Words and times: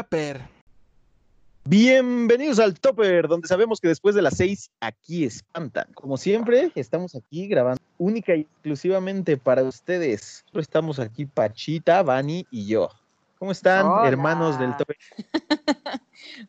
Tupper. 0.00 0.40
Bienvenidos 1.64 2.58
al 2.58 2.80
Topper, 2.80 3.28
donde 3.28 3.46
sabemos 3.46 3.82
que 3.82 3.88
después 3.88 4.14
de 4.14 4.22
las 4.22 4.38
seis 4.38 4.70
aquí 4.80 5.26
espantan. 5.26 5.92
Como 5.92 6.16
siempre, 6.16 6.72
estamos 6.74 7.14
aquí 7.14 7.46
grabando 7.48 7.82
única 7.98 8.34
y 8.34 8.40
exclusivamente 8.40 9.36
para 9.36 9.62
ustedes. 9.62 10.42
Estamos 10.54 10.98
aquí 10.98 11.26
Pachita, 11.26 12.02
Vani 12.02 12.46
y 12.50 12.66
yo. 12.66 12.88
¿Cómo 13.38 13.52
están, 13.52 13.86
Hola. 13.86 14.08
hermanos 14.08 14.58
del 14.58 14.74
Topper? 14.78 14.96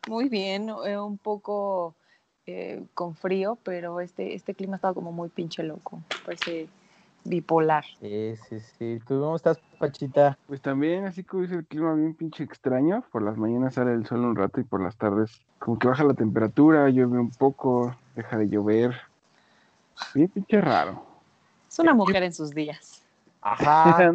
Muy 0.07 0.29
bien, 0.29 0.69
eh, 0.85 0.97
un 0.97 1.17
poco 1.17 1.93
eh, 2.45 2.85
con 2.93 3.17
frío, 3.17 3.57
pero 3.63 3.99
este, 3.99 4.33
este 4.33 4.53
clima 4.55 4.77
estaba 4.77 4.93
como 4.93 5.11
muy 5.11 5.27
pinche 5.27 5.61
loco, 5.61 6.01
parece 6.25 6.69
bipolar. 7.23 7.85
Sí, 7.99 8.35
sí, 8.49 8.59
sí. 8.59 8.99
¿Tú 9.07 9.19
cómo 9.19 9.35
estás, 9.35 9.59
Pachita? 9.79 10.37
Pues 10.47 10.61
también, 10.61 11.05
así 11.05 11.23
como 11.23 11.43
dice 11.43 11.55
el 11.55 11.65
clima 11.65 11.93
bien 11.93 12.13
pinche 12.13 12.43
extraño. 12.43 13.03
Por 13.11 13.21
las 13.23 13.37
mañanas 13.37 13.75
sale 13.75 13.93
el 13.93 14.05
sol 14.05 14.25
un 14.25 14.35
rato 14.35 14.59
y 14.59 14.63
por 14.63 14.81
las 14.81 14.95
tardes 14.95 15.41
como 15.59 15.77
que 15.77 15.87
baja 15.87 16.03
la 16.03 16.13
temperatura, 16.13 16.89
llueve 16.89 17.19
un 17.19 17.31
poco, 17.31 17.95
deja 18.15 18.37
de 18.37 18.49
llover. 18.49 18.95
Bien 20.13 20.29
pinche 20.29 20.59
raro. 20.59 21.05
Es 21.69 21.79
una 21.79 21.93
mujer 21.93 22.23
en 22.23 22.33
sus 22.33 22.51
días. 22.51 23.03
Ajá. 23.41 24.11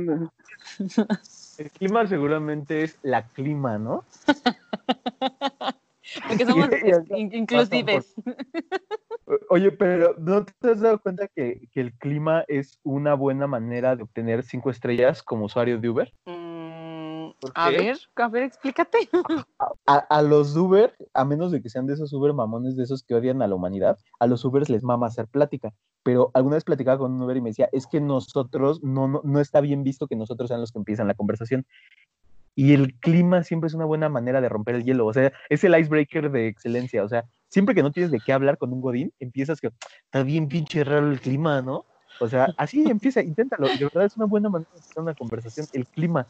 El 1.59 1.71
clima 1.71 2.07
seguramente 2.07 2.83
es 2.83 2.99
la 3.03 3.23
clima, 3.23 3.79
¿no? 3.79 4.05
Porque 6.29 6.47
somos 6.47 6.69
inclusives. 7.11 8.15
Oye, 9.51 9.73
pero 9.73 10.15
¿no 10.19 10.45
te 10.45 10.71
has 10.71 10.81
dado 10.81 11.01
cuenta 11.01 11.27
que, 11.29 11.69
que 11.73 11.81
el 11.81 11.93
clima 11.99 12.45
es 12.47 12.79
una 12.85 13.15
buena 13.15 13.49
manera 13.49 13.97
de 13.97 14.05
obtener 14.05 14.45
cinco 14.45 14.71
estrellas 14.71 15.23
como 15.23 15.47
usuario 15.47 15.79
de 15.81 15.89
Uber? 15.89 16.13
Mm, 16.27 17.31
¿Por 17.41 17.53
a 17.55 17.71
ver, 17.71 17.99
a 18.15 18.29
ver, 18.29 18.45
explícate. 18.45 19.09
A, 19.87 19.97
a 19.97 20.23
los 20.23 20.55
Uber, 20.57 20.95
a 21.13 21.25
menos 21.25 21.51
de 21.51 21.61
que 21.61 21.69
sean 21.69 21.87
de 21.87 21.95
esos 21.95 22.13
Uber 22.13 22.35
mamones, 22.35 22.77
de 22.77 22.85
esos 22.85 23.03
que 23.03 23.15
odian 23.15 23.43
a 23.43 23.49
la 23.49 23.57
humanidad, 23.57 23.99
a 24.21 24.27
los 24.29 24.45
Ubers 24.45 24.71
les 24.71 24.85
mama 24.85 25.09
hacer 25.09 25.27
plática. 25.27 25.73
Pero 26.05 26.31
alguna 26.35 26.57
vez 26.57 26.65
platicaba 26.65 26.99
con 26.99 27.13
un 27.13 27.23
Uber 27.23 27.37
y 27.37 27.41
me 27.41 27.51
decía, 27.51 27.69
es 27.73 27.89
que 27.89 28.01
nosotros, 28.01 28.81
no, 28.85 29.09
no, 29.09 29.23
no 29.25 29.41
está 29.41 29.61
bien 29.61 29.83
visto 29.83 30.07
que 30.07 30.15
nosotros 30.15 30.49
sean 30.49 30.61
los 30.61 30.71
que 30.71 30.79
empiezan 30.79 31.09
la 31.09 31.15
conversación. 31.15 31.67
Y 32.59 32.73
el 32.73 32.95
clima 32.95 33.45
siempre 33.45 33.69
es 33.69 33.75
una 33.75 33.85
buena 33.85 34.09
manera 34.09 34.41
de 34.41 34.49
romper 34.49 34.77
el 34.77 34.85
hielo. 34.85 35.07
O 35.07 35.13
sea, 35.13 35.31
es 35.51 35.63
el 35.63 35.79
icebreaker 35.79 36.31
de 36.31 36.49
excelencia. 36.49 37.05
O 37.05 37.09
sea, 37.09 37.25
siempre 37.49 37.75
que 37.75 37.83
no 37.83 37.93
tienes 37.93 38.11
de 38.11 38.19
qué 38.19 38.33
hablar 38.33 38.57
con 38.57 38.73
un 38.73 38.81
godín, 38.81 39.13
empiezas 39.21 39.61
que 39.61 39.71
está 40.07 40.23
bien 40.23 40.49
pinche 40.49 40.83
raro 40.83 41.13
el 41.13 41.21
clima, 41.21 41.61
¿no? 41.61 41.85
O 42.19 42.29
sea, 42.29 42.49
así 42.57 42.83
empieza, 42.89 43.21
inténtalo. 43.21 43.69
De 43.69 43.85
verdad 43.85 44.07
es 44.07 44.17
una 44.17 44.25
buena 44.25 44.49
manera 44.49 44.71
de 44.73 44.79
empezar 44.79 45.03
una 45.03 45.15
conversación. 45.15 45.67
El 45.75 45.87
clima. 45.87 46.27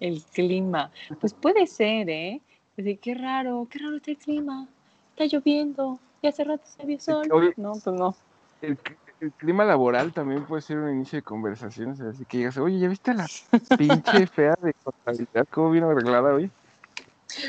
El 0.00 0.20
clima. 0.32 0.90
Pues 1.20 1.32
puede 1.32 1.68
ser, 1.68 2.10
¿eh? 2.10 2.40
Decir, 2.76 2.98
qué 2.98 3.14
raro, 3.14 3.68
qué 3.70 3.78
raro 3.78 3.96
está 3.96 4.10
el 4.10 4.18
clima. 4.18 4.66
Está 5.10 5.26
lloviendo. 5.26 6.00
Y 6.22 6.26
hace 6.26 6.42
rato 6.42 6.64
se 6.66 6.84
vio 6.84 6.98
sol. 6.98 7.28
No, 7.56 7.72
pues 7.72 7.86
no. 7.86 8.16
El, 8.62 8.76
el 9.24 9.32
clima 9.32 9.64
laboral 9.64 10.12
también 10.12 10.44
puede 10.44 10.62
ser 10.62 10.78
un 10.78 10.92
inicio 10.92 11.18
de 11.18 11.22
conversaciones, 11.22 12.00
así 12.00 12.24
que 12.26 12.38
digas, 12.38 12.56
oye, 12.58 12.78
¿ya 12.78 12.88
viste 12.88 13.14
la 13.14 13.26
pinche 13.78 14.26
fea 14.26 14.54
de 14.60 14.72
contabilidad? 14.82 15.46
¿Cómo 15.50 15.70
vino 15.70 15.88
arreglada 15.90 16.34
hoy? 16.34 16.50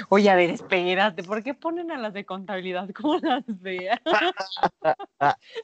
Oye, 0.09 0.29
a 0.29 0.35
ver, 0.35 0.49
espérate, 0.49 1.23
¿por 1.23 1.43
qué 1.43 1.53
ponen 1.53 1.91
a 1.91 1.97
las 1.97 2.13
de 2.13 2.25
contabilidad 2.25 2.89
como 2.91 3.17
las 3.19 3.43
feas? 3.61 3.99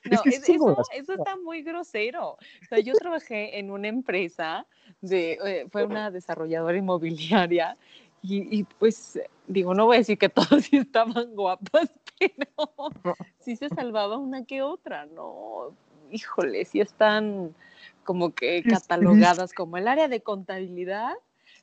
Es 0.04 0.12
No, 0.12 0.22
que 0.24 0.30
es- 0.30 0.50
eso, 0.50 0.78
eso 0.94 1.14
está 1.14 1.38
muy 1.38 1.64
grosero. 1.64 2.32
O 2.32 2.38
sea, 2.70 2.80
yo 2.80 2.94
trabajé 2.96 3.58
en 3.60 3.72
una 3.72 3.88
empresa, 3.88 4.66
de, 5.02 5.34
eh, 5.44 5.68
fue 5.72 5.86
una 5.86 6.12
desarrolladora 6.12 6.78
inmobiliaria, 6.78 7.78
y, 8.22 8.60
y, 8.60 8.64
pues 8.64 9.20
digo, 9.48 9.74
no 9.74 9.86
voy 9.86 9.96
a 9.96 10.00
decir 10.00 10.18
que 10.18 10.30
todas 10.64 10.72
estaban 10.74 11.36
guapas, 11.36 11.90
pero 12.20 13.16
sí 13.40 13.56
se 13.56 13.70
salvaba 13.70 14.18
una 14.18 14.46
que 14.46 14.62
otra, 14.62 15.06
¿no? 15.08 15.76
Híjole, 16.12 16.66
sí 16.66 16.82
están 16.82 17.56
como 18.04 18.34
que 18.34 18.64
catalogadas 18.64 19.54
como 19.54 19.78
el 19.78 19.88
área 19.88 20.08
de 20.08 20.22
contabilidad. 20.22 21.14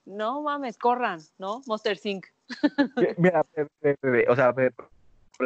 No 0.07 0.43
mames, 0.43 0.79
corran, 0.79 1.21
¿no? 1.39 1.63
Monster 1.67 1.97
Sync. 1.99 2.27
Mi- 2.97 3.09
Mira, 3.19 3.45
ve, 3.55 3.67
ve, 3.81 3.97
ve, 4.03 4.11
ve, 4.11 4.27
o 4.29 4.35
sea, 4.35 4.53
por 4.53 4.65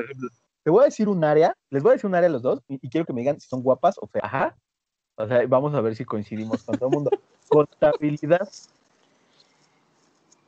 ejemplo, 0.05 0.29
te 0.63 0.71
voy 0.71 0.83
a 0.83 0.85
decir 0.85 1.09
un 1.09 1.25
área, 1.25 1.55
les 1.71 1.83
voy 1.83 1.91
a 1.91 1.93
decir 1.95 2.07
un 2.07 2.15
área 2.15 2.29
a 2.29 2.33
los 2.33 2.43
dos 2.43 2.61
y, 2.69 2.79
y 2.81 2.89
quiero 2.89 3.05
que 3.05 3.13
me 3.13 3.21
digan 3.23 3.41
si 3.41 3.49
son 3.49 3.63
guapas 3.63 3.97
o 4.01 4.07
feas. 4.07 4.25
Ajá. 4.25 4.57
O 5.17 5.27
sea, 5.27 5.47
vamos 5.47 5.75
a 5.75 5.81
ver 5.81 5.97
si 5.97 6.05
coincidimos 6.05 6.63
con 6.63 6.77
todo 6.79 6.89
el 6.89 6.95
mundo. 6.95 7.11
Contabilidad. 7.49 8.49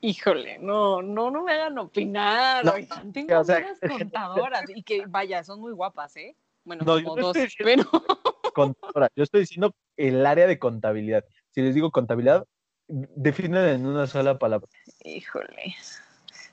Híjole, 0.00 0.58
no, 0.58 1.02
no, 1.02 1.30
no 1.30 1.42
me 1.42 1.52
hagan 1.52 1.78
opinar. 1.78 2.64
No, 2.64 2.72
oigan, 2.72 3.12
tengo 3.12 3.38
o 3.38 3.44
sea, 3.44 3.56
amigas 3.56 3.80
contadoras 3.88 4.64
y 4.68 4.82
que, 4.82 5.06
vaya, 5.06 5.42
son 5.44 5.60
muy 5.60 5.72
guapas, 5.72 6.16
¿eh? 6.16 6.36
Bueno, 6.64 6.84
No, 6.84 7.02
como 7.02 7.16
dos, 7.16 7.36
estoy 7.36 7.64
pero 7.64 7.84
Contadora. 8.54 9.08
Yo 9.14 9.24
estoy 9.24 9.40
diciendo 9.40 9.74
el 9.96 10.24
área 10.24 10.46
de 10.46 10.58
contabilidad. 10.58 11.24
Si 11.50 11.60
les 11.60 11.74
digo 11.74 11.90
contabilidad, 11.90 12.46
definen 12.88 13.68
en 13.68 13.86
una 13.86 14.06
sola 14.06 14.38
palabra. 14.38 14.68
híjole. 15.04 15.74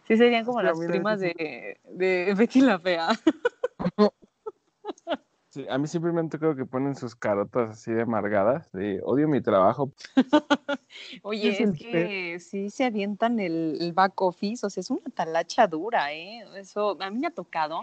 Sí 0.07 0.17
serían 0.17 0.45
como 0.45 0.59
Pero 0.59 0.73
las 0.73 0.85
primas 0.85 1.19
de, 1.19 1.79
de 1.85 2.33
Betty 2.35 2.61
la 2.61 2.79
Fea. 2.79 3.09
Sí, 5.53 5.65
a 5.69 5.77
mí 5.77 5.85
siempre 5.85 6.13
me 6.13 6.21
han 6.21 6.29
tocado 6.29 6.55
que 6.55 6.65
ponen 6.65 6.95
sus 6.95 7.13
carotas 7.13 7.71
así 7.71 7.91
de 7.91 8.03
amargadas, 8.03 8.71
de 8.71 9.01
odio 9.03 9.27
mi 9.27 9.41
trabajo. 9.41 9.91
Oye, 11.23 11.49
es 11.61 11.77
que 11.77 12.39
sí 12.39 12.69
se 12.69 12.85
avientan 12.85 13.37
el, 13.37 13.77
el 13.81 13.91
back 13.91 14.21
office, 14.21 14.65
o 14.65 14.69
sea, 14.69 14.79
es 14.79 14.89
una 14.89 15.09
talacha 15.13 15.67
dura, 15.67 16.13
¿eh? 16.13 16.45
Eso 16.55 16.95
a 17.01 17.09
mí 17.09 17.19
me 17.19 17.27
ha 17.27 17.31
tocado, 17.31 17.81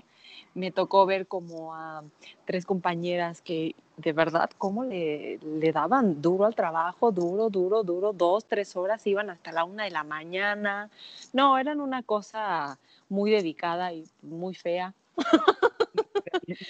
me 0.55 0.71
tocó 0.71 1.05
ver 1.05 1.27
como 1.27 1.75
a 1.75 2.05
tres 2.47 2.65
compañeras 2.65 3.43
que 3.43 3.75
de 3.99 4.13
verdad, 4.13 4.49
cómo 4.57 4.85
le, 4.85 5.39
le 5.39 5.73
daban 5.73 6.23
duro 6.23 6.45
al 6.47 6.55
trabajo, 6.55 7.11
duro, 7.13 7.51
duro, 7.51 7.83
duro, 7.83 8.13
dos, 8.13 8.45
tres 8.47 8.75
horas, 8.77 9.05
iban 9.07 9.29
hasta 9.29 9.51
la 9.53 9.65
una 9.65 9.85
de 9.85 9.91
la 9.91 10.05
mañana. 10.05 10.89
No, 11.33 11.59
eran 11.59 11.81
una 11.81 12.03
cosa 12.03 12.79
muy 13.09 13.31
dedicada 13.31 13.93
y 13.93 14.05
muy 14.23 14.55
fea. 14.55 14.95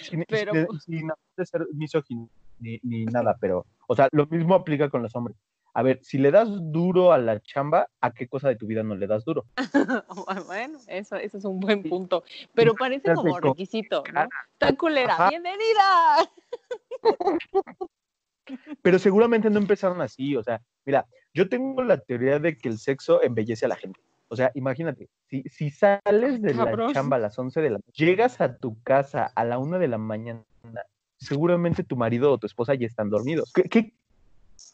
Sin, 0.01 0.25
Pero- 0.27 0.53
sin- 0.53 0.79
sin 0.81 1.11
de 1.37 1.45
ser 1.45 1.67
misógino 1.73 2.27
ni, 2.59 2.79
ni 2.83 3.05
nada, 3.05 3.37
pero, 3.39 3.65
o 3.87 3.95
sea, 3.95 4.09
lo 4.11 4.25
mismo 4.25 4.55
aplica 4.55 4.89
con 4.89 5.01
los 5.03 5.15
hombres. 5.15 5.37
A 5.75 5.83
ver, 5.83 5.99
si 6.03 6.17
le 6.17 6.31
das 6.31 6.49
duro 6.49 7.13
a 7.13 7.19
la 7.19 7.39
chamba, 7.41 7.87
¿a 8.01 8.11
qué 8.11 8.27
cosa 8.27 8.49
de 8.49 8.55
tu 8.55 8.65
vida 8.65 8.81
no 8.81 8.95
le 8.95 9.05
das 9.07 9.23
duro? 9.23 9.45
Bueno, 10.47 10.79
eso, 10.87 11.15
eso 11.15 11.37
es 11.37 11.45
un 11.45 11.59
buen 11.59 11.83
punto. 11.83 12.23
Pero 12.55 12.73
parece 12.73 13.13
como 13.13 13.39
requisito, 13.39 14.03
¿no? 14.11 14.27
Está 14.53 14.75
culera. 14.75 15.13
Ajá. 15.13 15.29
¡Bienvenida! 15.29 16.27
Pero 18.81 18.99
seguramente 18.99 19.49
no 19.49 19.59
empezaron 19.59 20.01
así, 20.01 20.35
o 20.35 20.43
sea, 20.43 20.61
mira, 20.85 21.05
yo 21.33 21.47
tengo 21.49 21.83
la 21.83 21.97
teoría 21.97 22.39
de 22.39 22.57
que 22.57 22.69
el 22.69 22.79
sexo 22.79 23.21
embellece 23.21 23.65
a 23.65 23.69
la 23.69 23.75
gente. 23.75 23.99
O 24.27 24.35
sea, 24.35 24.51
imagínate, 24.53 25.09
si, 25.27 25.43
si 25.43 25.71
sales 25.71 26.41
de 26.41 26.53
la 26.53 26.93
chamba 26.93 27.17
a 27.17 27.19
las 27.19 27.37
11 27.37 27.61
de 27.61 27.69
la 27.69 27.77
noche, 27.77 28.05
llegas 28.05 28.41
a 28.41 28.57
tu 28.57 28.81
casa 28.83 29.31
a 29.35 29.43
la 29.43 29.57
1 29.57 29.79
de 29.79 29.87
la 29.87 29.97
mañana, 29.97 30.43
seguramente 31.17 31.83
tu 31.83 31.95
marido 31.95 32.31
o 32.31 32.37
tu 32.37 32.45
esposa 32.45 32.75
ya 32.75 32.85
están 32.85 33.09
dormidos. 33.09 33.51
¿Qué, 33.53 33.63
qué 33.63 33.93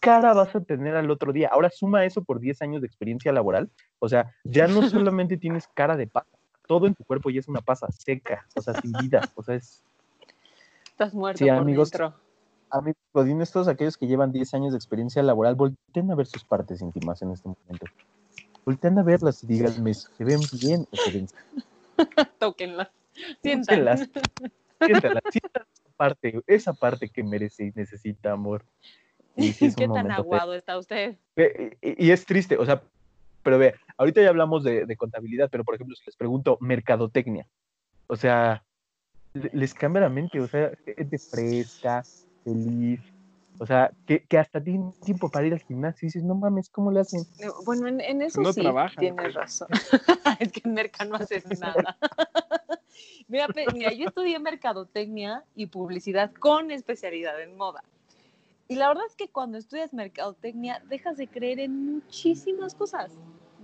cara 0.01 0.33
vas 0.33 0.55
a 0.55 0.61
tener 0.61 0.95
al 0.95 1.09
otro 1.09 1.31
día? 1.31 1.49
Ahora 1.51 1.69
suma 1.69 2.05
eso 2.05 2.23
por 2.23 2.39
10 2.39 2.61
años 2.61 2.81
de 2.81 2.87
experiencia 2.87 3.31
laboral. 3.31 3.69
O 3.99 4.09
sea, 4.09 4.33
ya 4.43 4.67
no 4.67 4.81
solamente 4.89 5.37
tienes 5.37 5.67
cara 5.73 5.95
de 5.95 6.07
pasa, 6.07 6.27
todo 6.67 6.87
en 6.87 6.95
tu 6.95 7.03
cuerpo 7.03 7.29
ya 7.29 7.39
es 7.39 7.47
una 7.47 7.61
pasa 7.61 7.87
seca, 7.91 8.45
o 8.55 8.61
sea, 8.61 8.73
sin 8.81 8.91
vida. 8.93 9.21
O 9.35 9.43
sea, 9.43 9.55
es, 9.55 9.83
Estás 10.95 11.13
muerto 11.13 11.39
Sí, 11.39 11.49
por 11.49 11.55
amigos. 11.55 11.91
dentro. 11.91 12.13
amigos, 12.69 13.01
godines, 13.13 13.51
todos 13.51 13.67
aquellos 13.67 13.97
que 13.97 14.07
llevan 14.07 14.31
10 14.31 14.53
años 14.53 14.71
de 14.71 14.77
experiencia 14.77 15.21
laboral, 15.23 15.55
volteen 15.55 16.09
a 16.09 16.15
ver 16.15 16.25
sus 16.25 16.45
partes 16.45 16.81
íntimas 16.81 17.21
en 17.21 17.31
este 17.31 17.49
momento. 17.49 17.85
Volteen 18.65 18.97
a 18.97 19.03
verlas 19.03 19.43
y 19.43 19.47
díganme, 19.47 19.93
¿se 19.93 20.23
ven 20.23 20.39
bien 20.61 20.87
o 20.89 20.95
se 20.95 21.11
ven 21.11 21.27
Tóquenlas. 22.39 22.87
Siéntelas, 23.43 24.09
sientan 24.79 25.17
esa 25.73 25.89
parte, 25.97 26.41
esa 26.47 26.73
parte 26.73 27.09
que 27.09 27.23
merece 27.23 27.65
y 27.65 27.71
necesita 27.75 28.31
amor. 28.31 28.63
Y 29.35 29.51
sí 29.51 29.65
es 29.65 29.75
¿Qué 29.75 29.89
tan 29.89 30.09
aguado 30.11 30.53
está 30.53 30.77
usted? 30.77 31.17
Y, 31.35 32.05
y 32.07 32.11
es 32.11 32.25
triste, 32.25 32.57
o 32.57 32.65
sea, 32.65 32.81
pero 33.43 33.57
ve, 33.57 33.75
ahorita 33.97 34.21
ya 34.21 34.29
hablamos 34.29 34.63
de, 34.63 34.85
de 34.85 34.95
contabilidad, 34.95 35.49
pero 35.51 35.65
por 35.65 35.75
ejemplo, 35.75 35.93
si 35.97 36.05
les 36.05 36.15
pregunto 36.15 36.57
mercadotecnia, 36.61 37.45
o 38.07 38.15
sea, 38.15 38.63
les 39.53 39.73
cambia 39.73 40.01
la 40.01 40.09
mente, 40.09 40.39
o 40.39 40.47
sea, 40.47 40.71
gente 40.85 41.17
fresca, 41.17 42.03
feliz, 42.43 42.99
o 43.59 43.65
sea, 43.65 43.91
que, 44.05 44.23
que 44.23 44.37
hasta 44.37 44.61
tienen 44.61 44.91
tiempo 45.03 45.29
para 45.29 45.47
ir 45.47 45.53
al 45.53 45.61
gimnasio 45.61 46.05
y 46.05 46.07
dices, 46.07 46.23
no 46.23 46.35
mames, 46.35 46.69
¿cómo 46.69 46.91
le 46.91 47.01
hacen? 47.01 47.21
Eh, 47.39 47.47
Bueno, 47.65 47.87
en, 47.87 48.01
en 48.01 48.21
eso 48.21 48.41
No 48.41 48.51
sí 48.51 48.61
trabajan, 48.61 48.97
tienes 48.97 49.33
razón. 49.33 49.67
es 50.39 50.51
que 50.51 50.61
en 50.63 50.73
Merca 50.73 51.05
no 51.05 51.15
haces 51.15 51.45
nada. 51.59 51.97
mira, 53.27 53.47
mira, 53.73 53.93
yo 53.93 54.07
estudié 54.07 54.39
mercadotecnia 54.39 55.43
y 55.55 55.67
publicidad 55.67 56.31
con 56.33 56.71
especialidad 56.71 57.41
en 57.41 57.55
moda. 57.55 57.83
Y 58.67 58.75
la 58.75 58.87
verdad 58.87 59.03
es 59.07 59.15
que 59.15 59.29
cuando 59.29 59.57
estudias 59.57 59.93
mercadotecnia 59.93 60.81
dejas 60.89 61.17
de 61.17 61.27
creer 61.27 61.59
en 61.59 61.93
muchísimas 61.93 62.73
cosas. 62.75 63.11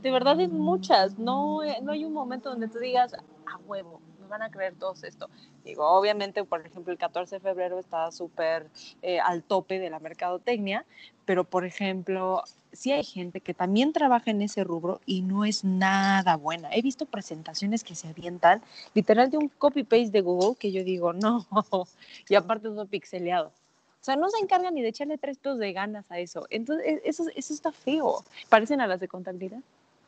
de 0.01 0.12
verdad 0.12 0.39
en 0.39 0.57
muchas, 0.57 1.19
no, 1.19 1.63
eh, 1.63 1.77
no 1.81 1.91
hay 1.91 2.06
un 2.06 2.13
momento 2.13 2.50
donde 2.50 2.68
tú 2.68 2.79
digas, 2.79 3.13
a 3.13 3.57
huevo, 3.68 4.01
van 4.31 4.42
a 4.42 4.50
creer 4.50 4.74
todos 4.74 5.04
esto. 5.04 5.30
Digo, 5.63 5.88
obviamente, 5.88 6.44
por 6.44 6.66
ejemplo, 6.66 6.92
el 6.92 6.98
14 6.98 7.36
de 7.36 7.39
febrero 7.39 7.78
está 7.78 8.12
súper 8.12 8.68
eh, 9.04 9.19
al 9.19 9.44
tope 9.44 9.78
de 9.78 9.92
la 9.92 10.00
mercadotecnia, 10.00 10.86
pero 11.25 11.44
por 11.44 11.66
ejemplo, 11.66 12.44
sí 12.72 12.92
hay 12.92 13.04
gente 13.04 13.42
que 13.42 13.54
también 13.54 13.94
trabaja 13.94 14.31
en 14.31 14.42
ese 14.42 14.63
rubro 14.63 15.01
y 15.06 15.22
no 15.22 15.45
es 15.45 15.63
nada 15.63 16.36
buena. 16.38 16.74
He 16.74 16.81
visto 16.81 17.06
presentaciones 17.06 17.83
que 17.83 17.95
se 17.95 18.07
avientan 18.07 18.63
literal 18.95 19.30
de 19.30 19.38
un 19.38 19.50
copy-paste 19.50 20.10
de 20.10 20.22
Google 20.22 20.56
que 20.57 20.72
yo 20.72 20.83
digo, 20.83 21.13
no, 21.13 21.45
y 22.30 22.36
aparte 22.36 22.69
todo 22.69 22.88
pixeleado. 22.88 23.50
O 23.50 24.04
sea, 24.04 24.16
no 24.16 24.31
se 24.31 24.39
encargan 24.39 24.74
ni 24.74 24.81
de 24.81 24.88
echarle 24.88 25.19
tres 25.19 25.38
pesos 25.38 25.60
de 25.60 25.74
ganas 25.74 26.10
a 26.10 26.18
eso. 26.18 26.48
Entonces, 26.50 26.88
e, 26.88 27.01
eso, 27.06 27.24
eso 27.36 27.54
está 27.54 27.72
feo. 27.72 28.24
Parecen 28.50 28.81
a 28.81 28.88
las 28.88 29.00
de 29.00 29.07
contabilidad. 29.07 29.60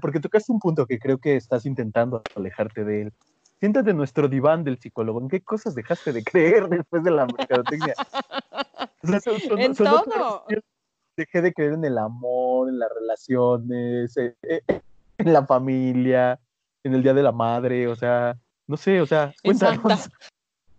Porque 0.00 0.20
tocaste 0.20 0.52
un 0.52 0.60
punto 0.60 0.86
que 0.86 0.98
creo 0.98 1.18
que 1.18 1.36
estás 1.36 1.66
intentando 1.66 2.22
alejarte 2.34 2.84
de 2.84 3.02
él. 3.02 3.12
Siéntate 3.60 3.90
en 3.90 3.96
nuestro 3.96 4.28
diván 4.28 4.62
del 4.62 4.78
psicólogo. 4.78 5.20
¿En 5.20 5.28
qué 5.28 5.40
cosas 5.40 5.74
dejaste 5.74 6.12
de 6.12 6.22
creer 6.22 6.68
después 6.68 7.02
de 7.02 7.10
la 7.10 7.26
mercadotecnia? 7.26 7.94
en 9.02 9.74
todo. 9.74 10.44
Dejé 11.16 11.42
de 11.42 11.52
creer 11.52 11.72
en 11.72 11.84
el 11.84 11.98
amor, 11.98 12.68
en 12.68 12.78
las 12.78 12.90
relaciones, 12.94 14.16
eh, 14.16 14.36
eh, 14.42 14.62
en 15.18 15.32
la 15.32 15.44
familia, 15.44 16.38
en 16.84 16.94
el 16.94 17.02
Día 17.02 17.12
de 17.12 17.24
la 17.24 17.32
Madre, 17.32 17.88
o 17.88 17.96
sea, 17.96 18.36
no 18.68 18.76
sé, 18.76 19.00
o 19.00 19.06
sea, 19.06 19.34
cuéntanos. 19.42 20.08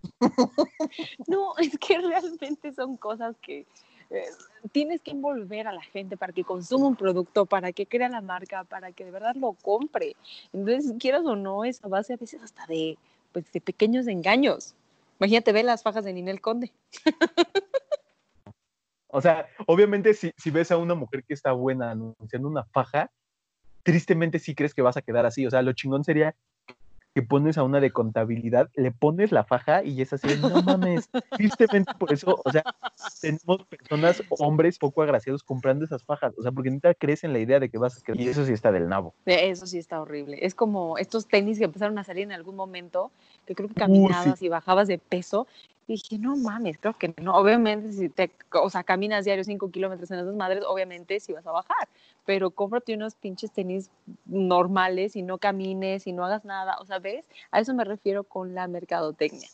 no, 1.28 1.58
es 1.58 1.78
que 1.78 2.00
realmente 2.00 2.74
son 2.74 2.96
cosas 2.96 3.36
que 3.42 3.68
eh, 4.10 4.24
tienes 4.72 5.02
que 5.02 5.12
envolver 5.12 5.68
a 5.68 5.74
la 5.74 5.84
gente 5.84 6.18
para 6.18 6.34
que 6.34 6.44
consuma 6.44 6.88
un 6.88 6.96
producto, 6.96 7.46
para 7.46 7.72
que 7.72 7.86
crea 7.86 8.10
la 8.10 8.22
marca, 8.22 8.64
para 8.64 8.92
que 8.92 9.06
de 9.06 9.12
verdad 9.12 9.36
lo 9.36 9.54
compre. 9.54 10.16
Entonces, 10.54 10.94
quieras 11.00 11.26
o 11.26 11.36
no, 11.36 11.64
es 11.64 11.84
a 11.84 11.88
base 11.88 12.14
a 12.14 12.18
veces 12.18 12.42
hasta 12.42 12.66
de, 12.68 12.98
pues, 13.32 13.52
de 13.52 13.62
pequeños 13.62 14.08
engaños. 14.08 14.76
Imagínate, 15.20 15.52
ve 15.52 15.64
las 15.64 15.84
fajas 15.84 16.04
de 16.06 16.14
Ninel 16.14 16.42
Conde. 16.42 16.72
O 19.12 19.22
sea, 19.22 19.48
obviamente 19.66 20.14
si, 20.14 20.32
si 20.38 20.52
ves 20.52 20.72
a 20.72 20.78
una 20.78 20.94
mujer 20.94 21.24
que 21.24 21.34
está 21.34 21.52
buena 21.52 21.92
anunciando 21.92 22.48
una 22.48 22.64
faja, 22.66 23.10
tristemente 23.82 24.38
sí 24.38 24.54
crees 24.54 24.76
que 24.76 24.84
vas 24.84 24.98
a 24.98 25.02
quedar 25.02 25.26
así. 25.26 25.48
O 25.48 25.50
sea, 25.50 25.64
lo 25.64 25.74
chingón 25.74 26.04
sería 26.04 26.36
que 27.14 27.22
pones 27.24 27.58
a 27.58 27.64
una 27.64 27.80
de 27.80 27.92
contabilidad, 27.92 28.70
le 28.76 28.92
pones 28.92 29.32
la 29.32 29.44
faja 29.44 29.84
y 29.84 30.02
es 30.02 30.14
así, 30.14 30.28
no 30.42 30.62
mames, 30.62 31.10
tristemente 31.32 31.92
por 31.98 32.14
eso, 32.14 32.40
o 32.44 32.52
sea, 32.52 32.64
tenemos 33.22 33.66
personas, 33.66 34.24
hombres 34.30 34.78
poco 34.78 35.02
agraciados 35.02 35.44
comprando 35.44 35.86
esas 35.86 36.04
fajas, 36.04 36.34
o 36.38 36.42
sea, 36.42 36.52
porque 36.52 36.70
nunca 36.70 36.94
crees 36.94 37.24
en 37.24 37.34
la 37.34 37.40
idea 37.40 37.60
de 37.60 37.70
que 37.70 37.78
vas 37.78 37.98
a 37.98 38.02
creer, 38.02 38.22
y 38.22 38.30
eso 38.30 38.46
sí 38.46 38.54
está 38.54 38.72
del 38.72 38.88
nabo. 38.88 39.14
Eso 39.26 39.66
sí 39.66 39.78
está 39.78 40.02
horrible, 40.02 40.40
es 40.42 40.54
como 40.54 40.98
estos 40.98 41.28
tenis 41.28 41.58
que 41.58 41.66
empezaron 41.66 41.98
a 41.98 42.04
salir 42.04 42.24
en 42.24 42.32
algún 42.32 42.56
momento, 42.56 43.12
que 43.50 43.56
creo 43.56 43.68
que 43.68 43.74
caminabas 43.74 44.44
y 44.44 44.48
bajabas 44.48 44.88
de 44.88 45.00
peso, 45.00 45.48
y 45.88 45.94
dije, 45.94 46.20
no 46.20 46.36
mames, 46.36 46.78
creo 46.78 46.94
que 46.94 47.16
no. 47.20 47.36
Obviamente, 47.36 47.92
si 47.94 48.10
te, 48.10 48.32
o 48.54 48.70
sea, 48.70 48.84
caminas 48.84 49.26
diario 49.26 49.44
5 49.44 49.72
kilómetros 49.72 50.12
en 50.12 50.20
esas 50.20 50.36
madres, 50.36 50.64
obviamente 50.68 51.20
sí 51.20 51.34
vas 51.34 51.48
a 51.48 51.52
bajar. 51.52 51.90
Pero 52.28 52.52
cómprate 52.52 52.94
unos 52.94 53.16
pinches 53.16 53.52
tenis 53.52 53.90
normales 54.28 55.16
y 55.16 55.24
no 55.24 55.40
camines 55.40 56.06
y 56.06 56.14
no 56.14 56.24
hagas 56.24 56.46
nada. 56.46 56.78
O 56.80 56.86
sea, 56.86 57.00
¿ves? 57.00 57.26
A 57.50 57.60
eso 57.60 57.74
me 57.74 57.86
refiero 57.86 58.24
con 58.24 58.54
la 58.54 58.68
mercadotecnia. 58.68 59.50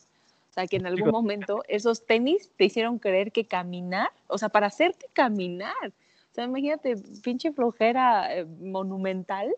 O 0.49 0.53
sea, 0.53 0.67
que 0.67 0.75
en 0.75 0.85
algún 0.85 1.09
momento 1.09 1.63
esos 1.69 2.05
tenis 2.05 2.51
te 2.57 2.65
hicieron 2.65 2.99
creer 2.99 3.31
que 3.31 3.45
caminar, 3.45 4.11
o 4.27 4.37
sea, 4.37 4.49
para 4.49 4.67
hacerte 4.67 5.07
caminar. 5.13 5.87
O 5.87 6.35
sea, 6.35 6.43
imagínate, 6.43 6.97
pinche 7.23 7.53
flojera 7.53 8.35
eh, 8.35 8.43
monumental. 8.59 9.55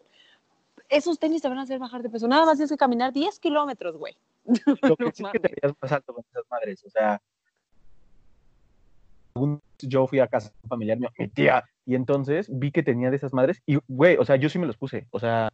Esos 0.90 1.18
tenis 1.18 1.42
te 1.42 1.50
van 1.50 1.58
a 1.58 1.64
hacer 1.64 1.80
bajar 1.80 2.04
de 2.04 2.12
peso. 2.12 2.28
Nada 2.28 2.46
más 2.46 2.58
tienes 2.58 2.70
que 2.70 2.78
caminar 2.78 3.14
10 3.14 3.40
kilómetros, 3.40 3.98
güey. 3.98 4.16
Lo 4.82 4.96
que 4.96 5.12
sí 5.12 5.24
es 5.24 5.32
que 5.32 5.40
te 5.40 5.50
veías 5.50 5.76
más 5.82 5.92
alto 5.92 6.14
con 6.14 6.24
esas 6.30 6.44
madres, 6.50 6.84
o 6.86 6.90
sea, 6.90 7.22
yo 9.80 10.08
fui 10.08 10.20
a 10.20 10.28
casa 10.28 10.52
familiar, 10.68 10.98
mi 10.98 11.28
tía, 11.28 11.64
y 11.86 11.96
entonces 11.96 12.48
vi 12.50 12.72
que 12.72 12.84
tenía 12.84 13.10
de 13.10 13.18
esas 13.18 13.34
madres, 13.34 13.62
y 13.66 13.78
güey, 13.88 14.18
o 14.18 14.26
sea, 14.26 14.36
yo 14.36 14.50
sí 14.50 14.60
me 14.60 14.66
los 14.66 14.78
puse, 14.78 15.08
o 15.12 15.20
sea, 15.20 15.50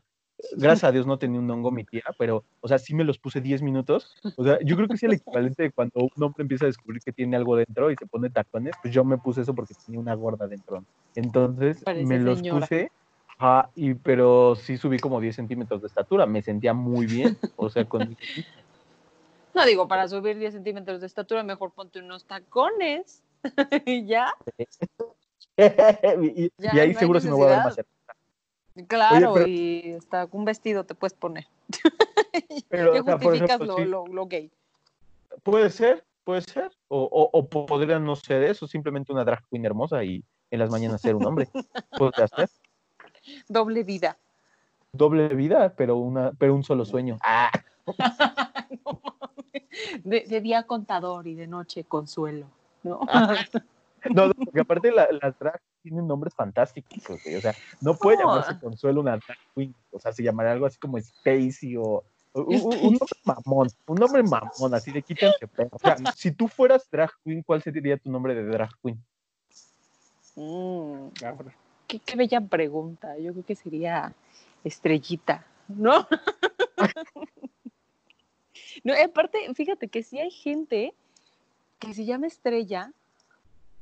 gracias 0.53 0.83
a 0.85 0.91
Dios 0.91 1.05
no 1.05 1.17
tenía 1.17 1.39
un 1.39 1.49
hongo 1.49 1.71
mi 1.71 1.83
tía, 1.83 2.03
pero, 2.17 2.43
o 2.61 2.67
sea, 2.67 2.77
sí 2.77 2.93
me 2.95 3.03
los 3.03 3.17
puse 3.17 3.41
10 3.41 3.61
minutos, 3.61 4.15
o 4.37 4.43
sea, 4.43 4.59
yo 4.63 4.75
creo 4.75 4.87
que 4.87 4.95
es 4.95 5.03
el 5.03 5.13
equivalente 5.13 5.63
de 5.63 5.71
cuando 5.71 5.93
un 5.95 6.23
hombre 6.23 6.43
empieza 6.43 6.65
a 6.65 6.67
descubrir 6.67 7.01
que 7.01 7.11
tiene 7.11 7.35
algo 7.35 7.55
dentro 7.55 7.91
y 7.91 7.95
se 7.95 8.05
pone 8.05 8.29
tacones, 8.29 8.75
pues 8.81 8.93
yo 8.93 9.03
me 9.03 9.17
puse 9.17 9.41
eso 9.41 9.53
porque 9.53 9.73
tenía 9.85 9.99
una 9.99 10.13
gorda 10.13 10.47
dentro, 10.47 10.83
entonces 11.15 11.83
me 12.05 12.19
los 12.19 12.41
puse, 12.41 12.91
y, 13.75 13.93
pero 13.95 14.55
sí 14.55 14.77
subí 14.77 14.99
como 14.99 15.19
10 15.19 15.35
centímetros 15.35 15.81
de 15.81 15.87
estatura, 15.87 16.25
me 16.25 16.41
sentía 16.41 16.73
muy 16.73 17.05
bien, 17.05 17.37
o 17.55 17.69
sea, 17.69 17.85
con... 17.85 18.15
No 19.53 19.65
digo, 19.65 19.87
para 19.87 20.07
subir 20.07 20.37
10 20.37 20.53
centímetros 20.53 21.01
de 21.01 21.07
estatura, 21.07 21.43
mejor 21.43 21.71
ponte 21.71 21.99
unos 21.99 22.25
tacones. 22.25 23.23
y 23.85 24.05
ya. 24.05 24.33
y, 25.57 26.51
ahí 26.79 26.93
seguro 26.95 27.19
se 27.19 27.29
me 27.29 27.35
voy 27.35 27.47
a 27.47 27.49
dar 27.49 27.65
más 27.65 27.77
Claro, 28.87 29.45
y 29.45 29.93
hasta 29.93 30.27
un 30.31 30.45
vestido 30.45 30.83
te 30.83 30.95
puedes 30.95 31.13
poner. 31.13 31.45
pero, 32.69 32.91
que 32.91 33.01
justificas 33.01 33.59
lo, 33.59 34.25
gay. 34.25 34.51
Puede 35.43 35.69
ser, 35.69 36.03
puede 36.23 36.41
ser. 36.41 36.71
O, 36.87 37.29
o, 37.31 37.47
podría 37.47 37.99
no 37.99 38.15
ser 38.15 38.43
eso, 38.43 38.67
simplemente 38.67 39.11
una 39.11 39.23
drag 39.23 39.47
queen 39.49 39.65
hermosa 39.65 40.03
y 40.03 40.23
en 40.49 40.59
las 40.59 40.71
mañanas 40.71 41.01
ser 41.01 41.15
un 41.15 41.25
hombre. 41.25 41.49
Puede 41.97 42.27
ser. 42.27 42.49
Doble 43.47 43.83
vida. 43.83 44.17
Doble 44.91 45.27
vida, 45.29 45.73
pero 45.75 45.97
una, 45.97 46.31
pero 46.31 46.55
un 46.55 46.63
solo 46.63 46.83
sueño. 46.83 47.19
Ah. 47.21 47.51
de, 50.03 50.41
día 50.41 50.63
contador 50.63 51.27
y 51.27 51.35
de 51.35 51.47
noche 51.47 51.83
consuelo, 51.83 52.47
¿no? 52.83 53.01
no, 54.13 54.31
porque 54.33 54.59
aparte 54.59 54.91
las 54.91 55.39
drag 55.39 55.61
tienen 55.81 56.07
nombres 56.07 56.33
fantásticos, 56.33 56.97
o 57.09 57.41
sea, 57.41 57.53
no 57.81 57.95
puede 57.95 58.19
llamarse 58.19 58.57
Consuelo 58.59 59.01
una 59.01 59.17
drag 59.17 59.37
queen, 59.53 59.75
o 59.91 59.99
sea, 59.99 60.13
se 60.13 60.23
llamaría 60.23 60.53
algo 60.53 60.65
así 60.65 60.77
como 60.79 60.99
Spacey 60.99 61.75
o, 61.77 62.03
un, 62.33 62.93
nombre 62.93 63.19
mamón, 63.25 63.67
un 63.85 63.95
nombre 63.95 64.23
mamón, 64.23 64.73
así 64.73 64.91
de 64.91 65.03
quítense 65.03 65.47
O 65.69 65.77
sea, 65.77 65.97
si 66.15 66.31
tú 66.31 66.47
fueras 66.47 66.89
drag 66.89 67.11
queen, 67.23 67.43
¿cuál 67.43 67.61
sería 67.61 67.97
tu 67.97 68.09
nombre 68.09 68.33
de 68.33 68.43
drag 68.45 68.71
queen? 68.81 69.03
Mm, 70.35 71.09
qué, 71.87 71.99
qué 71.99 72.15
bella 72.15 72.41
pregunta, 72.41 73.17
yo 73.19 73.33
creo 73.33 73.45
que 73.45 73.55
sería 73.55 74.13
Estrellita, 74.63 75.45
¿no? 75.67 76.07
No, 78.83 78.93
aparte, 78.93 79.39
fíjate 79.53 79.87
que 79.87 80.03
sí 80.03 80.19
hay 80.19 80.31
gente 80.31 80.93
que 81.79 81.93
se 81.93 82.05
llama 82.05 82.27
Estrella 82.27 82.91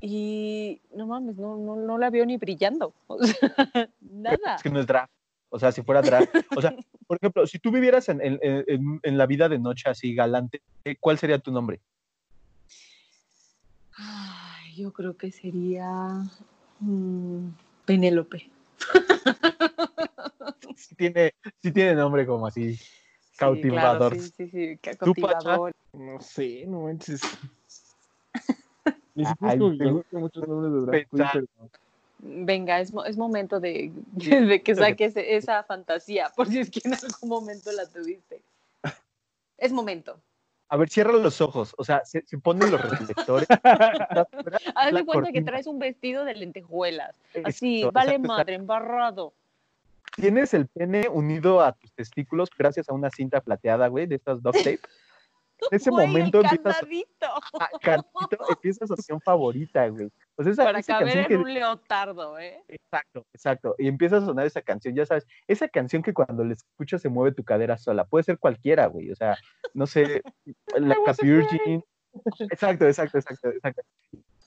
y 0.00 0.80
no 0.94 1.06
mames, 1.06 1.36
no, 1.36 1.56
no, 1.56 1.76
no 1.76 1.98
la 1.98 2.10
veo 2.10 2.26
ni 2.26 2.36
brillando. 2.36 2.92
nada. 4.00 4.56
Es 4.56 4.62
que 4.62 4.70
no 4.70 4.80
es 4.80 4.86
drag. 4.86 5.08
O 5.48 5.58
sea, 5.58 5.70
si 5.70 5.82
fuera 5.82 6.02
drag. 6.02 6.28
O 6.56 6.60
sea, 6.60 6.74
por 7.06 7.18
ejemplo, 7.18 7.46
si 7.46 7.58
tú 7.58 7.70
vivieras 7.70 8.08
en, 8.08 8.20
en, 8.22 8.40
en, 9.02 9.18
la 9.18 9.26
vida 9.26 9.48
de 9.48 9.58
noche 9.58 9.88
así 9.88 10.14
galante, 10.14 10.62
¿cuál 10.98 11.18
sería 11.18 11.38
tu 11.38 11.52
nombre? 11.52 11.80
Ay, 13.96 14.74
yo 14.76 14.92
creo 14.92 15.16
que 15.16 15.30
sería 15.30 16.24
mm, 16.80 17.48
Penélope. 17.84 18.50
sí, 20.76 20.94
tiene, 20.96 21.34
sí 21.62 21.70
tiene 21.70 21.94
nombre 21.94 22.26
como 22.26 22.46
así 22.46 22.78
cautivador. 23.36 24.14
sí, 24.14 24.32
sí, 24.36 24.48
sí, 24.48 24.78
cautivador. 24.78 25.72
No 25.92 26.20
sé, 26.20 26.64
no 26.66 26.82
manches. 26.82 27.20
Ni 29.14 29.26
siquiera 29.26 29.56
me 29.56 30.20
muchos 30.20 30.48
nombres 30.48 30.72
de 30.72 31.04
drag 31.06 31.46
Venga, 32.24 32.78
es, 32.78 32.92
es 33.06 33.16
momento 33.16 33.58
de, 33.58 33.90
de, 34.12 34.62
que 34.62 34.74
saques 34.74 35.14
esa 35.16 35.64
fantasía, 35.64 36.30
por 36.36 36.48
si 36.48 36.60
es 36.60 36.70
que 36.70 36.80
en 36.84 36.94
algún 36.94 37.28
momento 37.28 37.72
la 37.72 37.86
tuviste. 37.86 38.42
Es 39.58 39.72
momento. 39.72 40.20
A 40.68 40.76
ver, 40.76 40.88
cierra 40.88 41.12
los 41.12 41.40
ojos, 41.40 41.74
o 41.76 41.84
sea, 41.84 42.02
se, 42.04 42.24
se 42.24 42.38
ponen 42.38 42.70
los 42.70 42.80
reflectores. 42.80 43.46
Haz 44.74 44.94
de 44.94 45.04
cuenta 45.04 45.32
que 45.32 45.42
traes 45.42 45.66
un 45.66 45.78
vestido 45.78 46.24
de 46.24 46.34
lentejuelas, 46.34 47.20
así, 47.44 47.84
vale 47.92 48.18
madre, 48.18 48.54
embarrado 48.54 49.34
tienes 50.14 50.54
el 50.54 50.68
pene 50.68 51.08
unido 51.08 51.60
a 51.60 51.72
tus 51.72 51.92
testículos 51.92 52.50
gracias 52.56 52.88
a 52.88 52.94
una 52.94 53.10
cinta 53.10 53.40
plateada, 53.40 53.88
güey, 53.88 54.06
de 54.06 54.16
estas 54.16 54.42
duct 54.42 54.58
tape. 54.58 54.80
En 55.70 55.76
ese 55.76 55.92
momento 55.92 56.40
empiezas 56.40 56.82
a, 57.60 57.68
cantito, 57.80 58.36
empieza 58.48 58.84
su 58.84 58.96
canción 58.96 59.20
favorita, 59.20 59.86
güey. 59.88 60.10
Pues 60.34 60.48
esa, 60.48 60.64
Para 60.64 60.82
caber 60.82 61.30
en 61.30 61.40
un 61.40 61.54
leotardo, 61.54 62.36
¿eh? 62.36 62.64
Exacto, 62.66 63.24
exacto. 63.32 63.76
Y 63.78 63.86
empieza 63.86 64.16
a 64.16 64.22
sonar 64.22 64.44
esa 64.44 64.60
canción, 64.60 64.96
ya 64.96 65.06
sabes, 65.06 65.24
esa 65.46 65.68
canción 65.68 66.02
que 66.02 66.12
cuando 66.12 66.44
la 66.44 66.54
escuchas 66.54 67.00
se 67.00 67.08
mueve 67.08 67.32
tu 67.32 67.44
cadera 67.44 67.78
sola. 67.78 68.04
Puede 68.04 68.24
ser 68.24 68.38
cualquiera, 68.38 68.86
güey. 68.86 69.12
O 69.12 69.14
sea, 69.14 69.36
no 69.72 69.86
sé, 69.86 70.22
la 70.76 70.96
Virgin. 71.22 71.84
Exacto, 72.50 72.86
exacto, 72.86 73.18
exacto, 73.18 73.48
exacto. 73.50 73.82